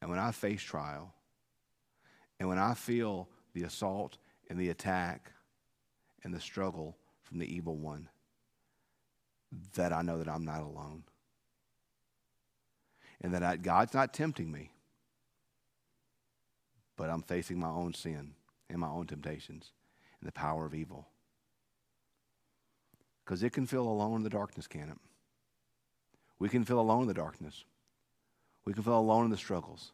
and 0.00 0.10
when 0.10 0.18
I 0.18 0.32
face 0.32 0.60
trial, 0.60 1.14
and 2.40 2.48
when 2.48 2.58
I 2.58 2.74
feel 2.74 3.28
the 3.54 3.62
assault 3.62 4.18
and 4.50 4.58
the 4.58 4.70
attack 4.70 5.30
and 6.24 6.34
the 6.34 6.40
struggle 6.40 6.96
from 7.22 7.38
the 7.38 7.54
evil 7.54 7.76
one, 7.76 8.08
that 9.74 9.92
I 9.92 10.02
know 10.02 10.18
that 10.18 10.28
I'm 10.28 10.44
not 10.44 10.62
alone. 10.62 11.04
And 13.20 13.32
that 13.32 13.42
I, 13.42 13.56
God's 13.56 13.94
not 13.94 14.12
tempting 14.12 14.50
me, 14.50 14.72
but 16.96 17.10
I'm 17.10 17.22
facing 17.22 17.58
my 17.58 17.68
own 17.68 17.94
sin 17.94 18.34
and 18.68 18.78
my 18.78 18.88
own 18.88 19.06
temptations 19.06 19.72
and 20.20 20.28
the 20.28 20.32
power 20.32 20.66
of 20.66 20.74
evil. 20.74 21.08
Because 23.24 23.42
it 23.42 23.52
can 23.52 23.66
feel 23.66 23.86
alone 23.86 24.16
in 24.16 24.22
the 24.22 24.30
darkness, 24.30 24.66
can 24.66 24.90
it? 24.90 24.98
We 26.38 26.48
can 26.48 26.64
feel 26.64 26.80
alone 26.80 27.02
in 27.02 27.08
the 27.08 27.14
darkness 27.14 27.64
We 28.66 28.72
can 28.72 28.82
feel 28.82 28.98
alone 28.98 29.26
in 29.26 29.30
the 29.30 29.36
struggles. 29.36 29.92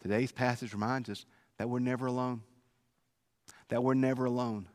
Today's 0.00 0.32
passage 0.32 0.72
reminds 0.72 1.08
us 1.08 1.24
that 1.58 1.68
we're 1.68 1.78
never 1.78 2.06
alone. 2.06 2.42
That 3.68 3.82
we're 3.82 3.94
never 3.94 4.26
alone. 4.26 4.68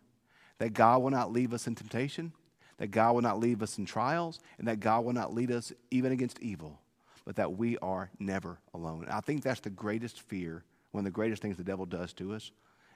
That 0.59 0.73
God 0.73 1.01
will 1.01 1.09
not 1.09 1.31
leave 1.33 1.53
us 1.53 1.67
in 1.67 1.75
temptation, 1.75 2.31
that 2.77 2.91
God 2.91 3.13
will 3.13 3.21
not 3.21 3.39
leave 3.39 3.61
us 3.61 3.77
in 3.77 3.85
trials, 3.85 4.39
and 4.57 4.67
that 4.67 4.79
God 4.79 5.03
will 5.03 5.13
not 5.13 5.33
lead 5.33 5.51
us 5.51 5.73
even 5.91 6.11
against 6.11 6.39
evil, 6.41 6.79
but 7.25 7.35
that 7.37 7.57
we 7.57 7.77
are 7.79 8.09
never 8.19 8.59
alone. 8.73 9.03
And 9.03 9.11
I 9.11 9.19
think 9.19 9.43
that's 9.43 9.59
the 9.61 9.69
greatest 9.69 10.21
fear, 10.21 10.63
one 10.91 11.01
of 11.01 11.05
the 11.05 11.11
greatest 11.11 11.41
things 11.41 11.57
the 11.57 11.63
devil 11.63 11.85
does 11.85 12.13
to 12.13 12.33
us, 12.33 12.51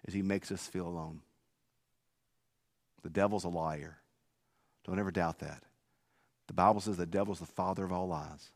is 0.06 0.14
he 0.14 0.22
makes 0.22 0.52
us 0.52 0.68
feel 0.68 0.88
alone. 0.88 1.22
The 3.02 3.10
devil's 3.10 3.44
a 3.44 3.50
liar. 3.50 3.98
Don't 4.86 5.00
ever 5.00 5.12
doubt 5.12 5.40
that. 5.40 5.64
The 6.48 6.54
Bible 6.54 6.82
says 6.82 6.98
the 6.98 7.06
devil's 7.06 7.40
the 7.40 7.46
father 7.46 7.84
of 7.84 7.92
all 7.92 8.08
lies. 8.08 8.52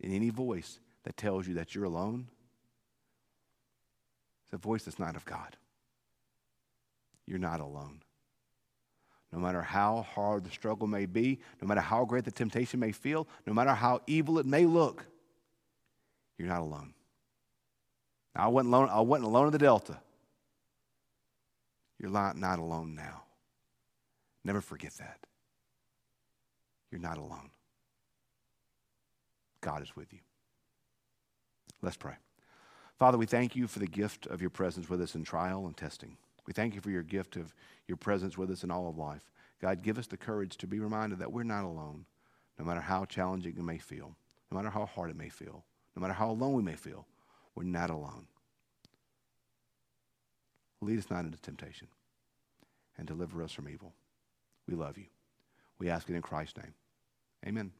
In 0.00 0.12
any 0.12 0.30
voice 0.30 0.80
that 1.04 1.16
tells 1.16 1.46
you 1.46 1.54
that 1.54 1.74
you're 1.74 1.84
alone, 1.84 2.26
it's 4.44 4.52
a 4.52 4.56
voice 4.56 4.84
that's 4.84 4.98
not 4.98 5.16
of 5.16 5.24
God. 5.24 5.56
You're 7.26 7.38
not 7.38 7.60
alone. 7.60 8.02
No 9.32 9.38
matter 9.38 9.62
how 9.62 10.02
hard 10.02 10.44
the 10.44 10.50
struggle 10.50 10.86
may 10.86 11.06
be, 11.06 11.40
no 11.60 11.66
matter 11.66 11.80
how 11.80 12.04
great 12.04 12.24
the 12.24 12.30
temptation 12.30 12.80
may 12.80 12.92
feel, 12.92 13.26
no 13.46 13.54
matter 13.54 13.72
how 13.72 14.00
evil 14.06 14.38
it 14.38 14.46
may 14.46 14.66
look, 14.66 15.06
you're 16.36 16.48
not 16.48 16.60
alone. 16.60 16.92
Now, 18.34 18.44
I 18.44 18.48
wasn't 18.48 18.74
alone, 18.74 18.88
I 18.90 19.00
wasn't 19.00 19.26
alone 19.26 19.46
in 19.46 19.52
the 19.52 19.58
Delta. 19.58 19.98
You're 21.98 22.10
not, 22.10 22.36
not 22.36 22.58
alone 22.58 22.94
now. 22.94 23.22
Never 24.44 24.60
forget 24.60 24.92
that. 24.98 25.18
You're 26.90 27.00
not 27.00 27.16
alone. 27.16 27.50
God 29.60 29.82
is 29.82 29.94
with 29.96 30.12
you. 30.12 30.18
Let's 31.80 31.96
pray. 31.96 32.14
Father, 32.98 33.16
we 33.16 33.26
thank 33.26 33.56
you 33.56 33.66
for 33.66 33.78
the 33.78 33.86
gift 33.86 34.26
of 34.26 34.40
your 34.40 34.50
presence 34.50 34.90
with 34.90 35.00
us 35.00 35.14
in 35.14 35.24
trial 35.24 35.66
and 35.66 35.76
testing. 35.76 36.16
We 36.46 36.52
thank 36.52 36.74
you 36.74 36.80
for 36.80 36.90
your 36.90 37.02
gift 37.02 37.36
of 37.36 37.54
your 37.86 37.96
presence 37.96 38.36
with 38.36 38.50
us 38.50 38.64
in 38.64 38.70
all 38.70 38.88
of 38.88 38.98
life. 38.98 39.30
God, 39.60 39.82
give 39.82 39.98
us 39.98 40.06
the 40.06 40.16
courage 40.16 40.56
to 40.58 40.66
be 40.66 40.80
reminded 40.80 41.20
that 41.20 41.32
we're 41.32 41.44
not 41.44 41.64
alone, 41.64 42.04
no 42.58 42.64
matter 42.64 42.80
how 42.80 43.04
challenging 43.04 43.56
it 43.56 43.62
may 43.62 43.78
feel, 43.78 44.16
no 44.50 44.56
matter 44.56 44.70
how 44.70 44.86
hard 44.86 45.10
it 45.10 45.16
may 45.16 45.28
feel, 45.28 45.64
no 45.94 46.00
matter 46.00 46.14
how 46.14 46.30
alone 46.30 46.54
we 46.54 46.62
may 46.62 46.74
feel, 46.74 47.06
we're 47.54 47.64
not 47.64 47.90
alone. 47.90 48.26
Lead 50.80 50.98
us 50.98 51.10
not 51.10 51.24
into 51.24 51.38
temptation 51.38 51.86
and 52.98 53.06
deliver 53.06 53.42
us 53.42 53.52
from 53.52 53.68
evil. 53.68 53.92
We 54.66 54.74
love 54.74 54.98
you. 54.98 55.06
We 55.78 55.88
ask 55.88 56.08
it 56.10 56.14
in 56.14 56.22
Christ's 56.22 56.56
name. 56.58 56.74
Amen. 57.46 57.72